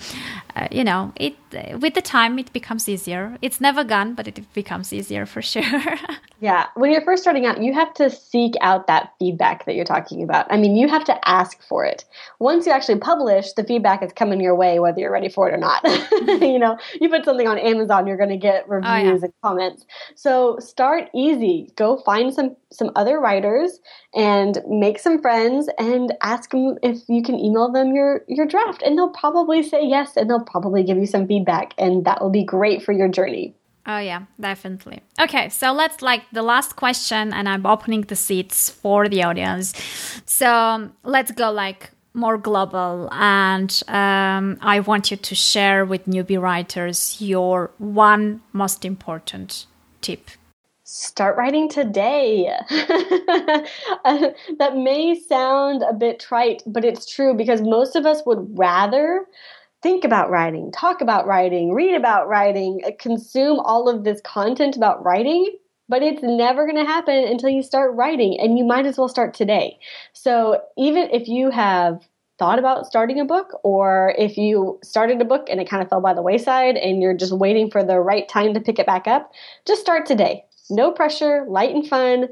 uh, 0.56 0.68
you 0.70 0.84
know 0.84 1.12
it 1.16 1.36
with 1.80 1.94
the 1.94 2.02
time 2.02 2.38
it 2.38 2.52
becomes 2.52 2.88
easier. 2.88 3.36
It's 3.42 3.60
never 3.60 3.84
gone 3.84 4.14
but 4.14 4.26
it 4.28 4.40
becomes 4.54 4.92
easier 4.92 5.26
for 5.26 5.42
sure. 5.42 5.62
Yeah 6.40 6.66
when 6.74 6.90
you're 6.90 7.04
first 7.04 7.22
starting 7.22 7.46
out 7.46 7.62
you 7.62 7.72
have 7.72 7.94
to 7.94 8.10
seek 8.10 8.54
out 8.60 8.88
that 8.88 9.12
feedback 9.20 9.64
that 9.66 9.76
you're 9.76 9.84
talking 9.84 10.22
about. 10.24 10.46
I 10.50 10.56
mean 10.56 10.74
you 10.74 10.88
have 10.88 11.04
to 11.04 11.28
ask 11.28 11.62
for 11.62 11.84
it. 11.84 12.04
Once 12.40 12.66
you 12.66 12.72
actually 12.72 12.98
publish 12.98 13.52
the 13.52 13.62
feedback 13.62 14.02
is 14.02 14.12
coming 14.12 14.40
your 14.40 14.56
way 14.56 14.80
whether 14.80 14.98
you're 14.98 15.12
ready 15.12 15.28
for 15.28 15.48
it 15.48 15.54
or 15.54 15.58
not. 15.58 15.82
You 16.42 16.58
know 16.58 16.78
you 17.00 17.08
put 17.08 17.24
something 17.24 17.46
on 17.46 17.58
amazon 17.58 18.06
you're 18.06 18.16
going 18.16 18.28
to 18.28 18.36
get 18.36 18.68
reviews 18.68 18.90
oh, 18.90 18.96
yeah. 18.96 19.10
and 19.10 19.32
comments. 19.42 19.86
So 20.14 20.58
start 20.58 21.08
easy. 21.14 21.70
Go 21.76 21.98
find 21.98 22.32
some 22.34 22.56
some 22.72 22.90
other 22.96 23.20
writers 23.20 23.80
and 24.14 24.58
make 24.66 24.98
some 24.98 25.20
friends 25.20 25.68
and 25.78 26.12
ask 26.22 26.50
them 26.50 26.76
if 26.82 26.98
you 27.08 27.22
can 27.22 27.38
email 27.38 27.70
them 27.70 27.94
your 27.94 28.22
your 28.28 28.46
draft. 28.46 28.82
And 28.82 28.96
they'll 28.96 29.10
probably 29.10 29.62
say 29.62 29.84
yes 29.84 30.16
and 30.16 30.28
they'll 30.28 30.41
probably 30.46 30.82
give 30.82 30.98
you 30.98 31.06
some 31.06 31.26
feedback 31.26 31.74
and 31.78 32.04
that 32.04 32.20
will 32.20 32.30
be 32.30 32.44
great 32.44 32.82
for 32.82 32.92
your 32.92 33.08
journey 33.08 33.54
Oh 33.84 33.98
yeah, 33.98 34.26
definitely. 34.38 35.00
Okay, 35.20 35.48
so 35.48 35.72
let's 35.72 36.02
like 36.02 36.22
the 36.32 36.42
last 36.42 36.76
question 36.76 37.32
and 37.32 37.48
I'm 37.48 37.66
opening 37.66 38.02
the 38.02 38.14
seats 38.14 38.70
for 38.70 39.08
the 39.08 39.24
audience. 39.24 39.74
So 40.24 40.90
let's 41.02 41.32
go 41.32 41.50
like 41.50 41.90
more 42.14 42.38
global 42.38 43.08
and 43.12 43.82
um, 43.88 44.58
I 44.60 44.80
want 44.80 45.10
you 45.10 45.16
to 45.16 45.34
share 45.34 45.84
with 45.84 46.06
newbie 46.06 46.40
writers 46.40 47.16
your 47.20 47.72
one 47.78 48.42
most 48.52 48.84
important 48.84 49.66
tip 50.00 50.30
start 50.84 51.38
writing 51.38 51.70
today. 51.70 52.54
that 52.68 53.64
may 54.74 55.18
sound 55.18 55.82
a 55.88 55.94
bit 55.94 56.20
trite, 56.20 56.62
but 56.66 56.84
it's 56.84 57.10
true 57.10 57.32
because 57.34 57.62
most 57.62 57.96
of 57.96 58.04
us 58.04 58.22
would 58.26 58.46
rather 58.58 59.24
think 59.82 60.04
about 60.04 60.30
writing, 60.30 60.70
talk 60.72 61.00
about 61.00 61.26
writing, 61.26 61.72
read 61.72 61.94
about 61.94 62.28
writing, 62.28 62.80
uh, 62.86 62.90
consume 62.98 63.58
all 63.60 63.88
of 63.88 64.04
this 64.04 64.20
content 64.22 64.76
about 64.76 65.04
writing. 65.04 65.56
But 65.88 66.02
it's 66.02 66.22
never 66.22 66.64
going 66.64 66.78
to 66.78 66.90
happen 66.90 67.24
until 67.24 67.50
you 67.50 67.62
start 67.62 67.94
writing, 67.94 68.38
and 68.40 68.56
you 68.56 68.64
might 68.64 68.86
as 68.86 68.96
well 68.96 69.08
start 69.08 69.34
today. 69.34 69.78
So, 70.14 70.62
even 70.78 71.10
if 71.10 71.28
you 71.28 71.50
have 71.50 72.00
thought 72.38 72.58
about 72.58 72.86
starting 72.86 73.20
a 73.20 73.24
book, 73.24 73.60
or 73.62 74.14
if 74.16 74.38
you 74.38 74.78
started 74.82 75.20
a 75.20 75.24
book 75.24 75.48
and 75.50 75.60
it 75.60 75.68
kind 75.68 75.82
of 75.82 75.88
fell 75.88 76.00
by 76.00 76.14
the 76.14 76.22
wayside 76.22 76.76
and 76.76 77.02
you're 77.02 77.16
just 77.16 77.32
waiting 77.32 77.70
for 77.70 77.84
the 77.84 78.00
right 78.00 78.28
time 78.28 78.54
to 78.54 78.60
pick 78.60 78.78
it 78.78 78.86
back 78.86 79.06
up, 79.06 79.32
just 79.66 79.82
start 79.82 80.06
today. 80.06 80.44
No 80.70 80.92
pressure, 80.92 81.44
light 81.48 81.74
and 81.74 81.86
fun. 81.86 82.28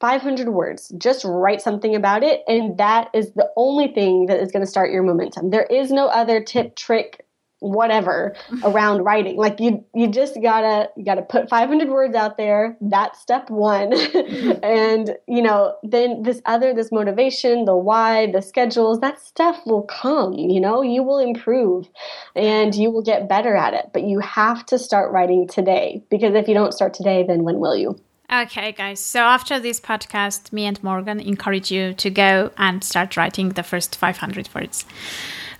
500 0.00 0.48
words. 0.48 0.92
Just 0.98 1.24
write 1.24 1.60
something 1.60 1.94
about 1.94 2.22
it. 2.22 2.42
And 2.48 2.78
that 2.78 3.10
is 3.12 3.32
the 3.32 3.50
only 3.56 3.88
thing 3.88 4.26
that 4.26 4.40
is 4.40 4.50
going 4.50 4.64
to 4.64 4.70
start 4.70 4.90
your 4.90 5.02
momentum. 5.02 5.50
There 5.50 5.64
is 5.64 5.90
no 5.90 6.06
other 6.08 6.42
tip, 6.42 6.74
trick, 6.74 7.26
whatever 7.60 8.34
around 8.64 9.02
writing 9.02 9.36
like 9.36 9.60
you 9.60 9.84
you 9.94 10.08
just 10.08 10.34
gotta 10.42 10.88
you 10.96 11.04
gotta 11.04 11.22
put 11.22 11.48
500 11.48 11.88
words 11.88 12.14
out 12.14 12.36
there 12.36 12.76
that's 12.80 13.20
step 13.20 13.50
one 13.50 13.92
and 14.62 15.16
you 15.28 15.42
know 15.42 15.76
then 15.82 16.22
this 16.22 16.40
other 16.46 16.72
this 16.74 16.90
motivation 16.90 17.66
the 17.66 17.76
why 17.76 18.30
the 18.32 18.40
schedules 18.40 19.00
that 19.00 19.20
stuff 19.20 19.60
will 19.66 19.82
come 19.82 20.32
you 20.32 20.60
know 20.60 20.80
you 20.82 21.02
will 21.02 21.18
improve 21.18 21.86
and 22.34 22.74
you 22.74 22.90
will 22.90 23.02
get 23.02 23.28
better 23.28 23.54
at 23.54 23.74
it 23.74 23.90
but 23.92 24.04
you 24.04 24.20
have 24.20 24.64
to 24.64 24.78
start 24.78 25.12
writing 25.12 25.46
today 25.46 26.02
because 26.10 26.34
if 26.34 26.48
you 26.48 26.54
don't 26.54 26.72
start 26.72 26.94
today 26.94 27.22
then 27.22 27.44
when 27.44 27.60
will 27.60 27.76
you 27.76 28.00
Okay, 28.32 28.70
guys. 28.70 29.00
So 29.00 29.20
after 29.20 29.58
this 29.58 29.80
podcast, 29.80 30.52
me 30.52 30.64
and 30.64 30.80
Morgan 30.84 31.18
encourage 31.18 31.72
you 31.72 31.94
to 31.94 32.10
go 32.10 32.52
and 32.56 32.84
start 32.84 33.16
writing 33.16 33.50
the 33.50 33.64
first 33.64 33.96
500 33.96 34.48
words. 34.54 34.84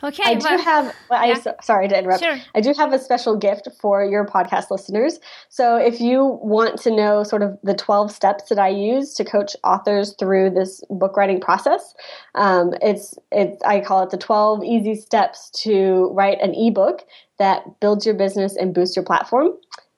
Okay. 0.02 0.22
I 0.24 0.34
do 0.34 0.46
have, 0.48 0.94
well, 1.10 1.26
yeah. 1.26 1.42
I, 1.44 1.62
sorry 1.62 1.88
to 1.88 1.98
interrupt. 1.98 2.22
Sure. 2.22 2.38
I 2.54 2.60
do 2.60 2.72
have 2.72 2.92
a 2.92 2.98
special 2.98 3.36
gift 3.36 3.68
for 3.80 4.04
your 4.04 4.24
podcast 4.24 4.70
listeners. 4.70 5.18
So 5.48 5.76
if 5.76 6.00
you 6.00 6.38
want 6.42 6.80
to 6.82 6.90
know 6.94 7.22
sort 7.22 7.42
of 7.42 7.58
the 7.62 7.74
12 7.74 8.10
steps 8.10 8.48
that 8.48 8.58
I 8.58 8.68
use 8.68 9.14
to 9.14 9.24
coach 9.24 9.56
authors 9.62 10.14
through 10.18 10.50
this 10.50 10.80
book 10.88 11.16
writing 11.16 11.40
process, 11.40 11.94
um, 12.34 12.72
it's, 12.80 13.18
it's, 13.30 13.60
I 13.62 13.80
call 13.80 14.02
it 14.04 14.10
the 14.10 14.16
12 14.16 14.64
easy 14.64 14.94
steps 14.94 15.50
to 15.64 16.08
write 16.12 16.40
an 16.40 16.54
ebook 16.54 17.04
that 17.38 17.80
builds 17.80 18.06
your 18.06 18.14
business 18.14 18.56
and 18.56 18.72
boosts 18.72 18.96
your 18.96 19.04
platform. 19.04 19.50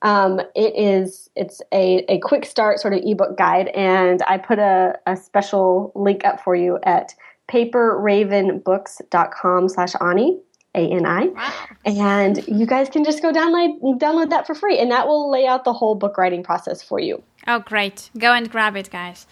Um, 0.03 0.41
it 0.55 0.75
is 0.77 1.31
it's 1.37 1.63
a, 1.73 2.05
a 2.09 2.19
quick 2.19 2.45
start 2.45 2.81
sort 2.81 2.93
of 2.93 3.01
ebook 3.05 3.39
guide 3.39 3.69
and 3.69 4.21
i 4.27 4.37
put 4.37 4.59
a, 4.59 4.99
a 5.07 5.17
special 5.17 5.93
link 5.95 6.25
up 6.25 6.43
for 6.43 6.57
you 6.57 6.81
at 6.83 7.15
paperravenbooks.com 7.53 9.69
slash 9.69 9.93
Ani, 10.01 10.41
A-N-I. 10.75 11.27
Wow. 11.27 11.53
And 11.85 12.49
you 12.49 12.65
guys 12.67 12.89
can 12.89 13.05
just 13.05 13.23
go 13.23 13.31
download, 13.33 13.79
download 13.99 14.31
that 14.31 14.47
for 14.47 14.55
free. 14.55 14.79
And 14.79 14.91
that 14.91 15.07
will 15.07 15.31
lay 15.31 15.47
out 15.47 15.65
the 15.65 15.75
whole 15.75 15.95
book 15.95 16.19
writing 16.19 16.43
process 16.43 16.83
for 16.83 16.99
you. 16.99 17.23
Oh, 17.47 17.59
great. 17.59 18.09
Go 18.17 18.33
and 18.33 18.49
grab 18.49 18.77
it, 18.77 18.89
guys. 18.91 19.27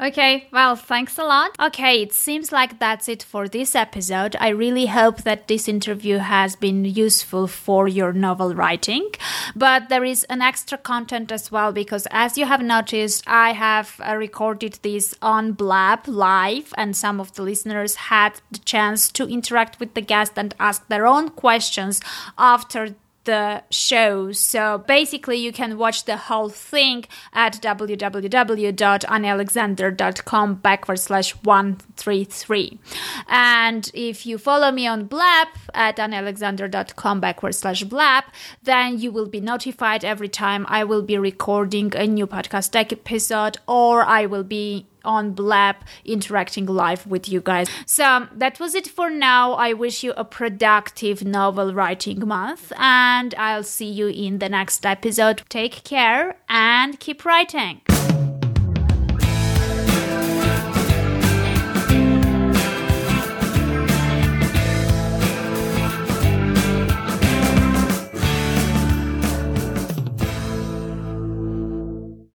Okay, 0.00 0.48
well, 0.50 0.76
thanks 0.76 1.18
a 1.18 1.24
lot. 1.24 1.54
Okay, 1.60 2.00
it 2.00 2.12
seems 2.12 2.52
like 2.52 2.78
that's 2.78 3.06
it 3.06 3.22
for 3.22 3.48
this 3.48 3.74
episode. 3.74 4.34
I 4.40 4.48
really 4.48 4.86
hope 4.86 5.24
that 5.24 5.46
this 5.46 5.68
interview 5.68 6.16
has 6.18 6.56
been 6.56 6.86
useful 6.86 7.46
for 7.46 7.86
your 7.86 8.14
novel 8.14 8.54
writing. 8.54 9.10
But 9.54 9.88
there 9.88 10.04
is 10.04 10.24
an 10.24 10.42
extra 10.42 10.78
content 10.78 11.32
as 11.32 11.50
well 11.50 11.72
because, 11.72 12.06
as 12.10 12.38
you 12.38 12.46
have 12.46 12.62
noticed, 12.62 13.24
I 13.26 13.52
have 13.52 14.00
uh, 14.00 14.16
recorded 14.16 14.78
this 14.82 15.14
on 15.22 15.52
Blab 15.52 16.06
live, 16.06 16.72
and 16.76 16.96
some 16.96 17.20
of 17.20 17.34
the 17.34 17.42
listeners 17.42 17.94
had 17.94 18.40
the 18.50 18.58
chance 18.58 19.10
to 19.12 19.28
interact 19.28 19.80
with 19.80 19.94
the 19.94 20.00
guest 20.00 20.32
and 20.36 20.54
ask 20.58 20.86
their 20.88 21.06
own 21.06 21.30
questions 21.30 22.00
after 22.38 22.94
the 23.24 23.62
show. 23.70 24.32
So 24.32 24.78
basically, 24.78 25.38
you 25.38 25.52
can 25.52 25.78
watch 25.78 26.04
the 26.04 26.16
whole 26.16 26.48
thing 26.48 27.04
at 27.32 27.60
www.anialexander.com 27.60 30.54
backward 30.56 30.98
slash 30.98 31.30
133. 31.32 32.78
And 33.28 33.90
if 33.94 34.26
you 34.26 34.38
follow 34.38 34.70
me 34.70 34.86
on 34.86 35.04
Blab 35.04 35.48
at 35.74 35.98
anialexander.com 35.98 37.20
backward 37.20 37.54
slash 37.54 37.84
Blab, 37.84 38.24
then 38.62 38.98
you 38.98 39.12
will 39.12 39.28
be 39.28 39.40
notified 39.40 40.04
every 40.04 40.28
time 40.28 40.66
I 40.68 40.84
will 40.84 41.02
be 41.02 41.18
recording 41.18 41.94
a 41.96 42.06
new 42.06 42.26
podcast 42.26 42.74
episode 42.74 43.58
or 43.66 44.02
I 44.02 44.26
will 44.26 44.44
be 44.44 44.86
on 45.04 45.32
Blab 45.32 45.76
interacting 46.04 46.66
live 46.66 47.06
with 47.06 47.28
you 47.28 47.40
guys. 47.40 47.68
So 47.86 48.04
um, 48.04 48.30
that 48.34 48.58
was 48.58 48.74
it 48.74 48.88
for 48.88 49.10
now. 49.10 49.52
I 49.52 49.72
wish 49.72 50.02
you 50.02 50.12
a 50.16 50.24
productive 50.24 51.24
novel 51.24 51.72
writing 51.72 52.26
month 52.26 52.72
and 52.76 53.34
I'll 53.36 53.62
see 53.62 53.90
you 53.90 54.08
in 54.08 54.38
the 54.38 54.48
next 54.48 54.84
episode. 54.84 55.42
Take 55.48 55.84
care 55.84 56.36
and 56.48 56.98
keep 56.98 57.24
writing. 57.24 57.82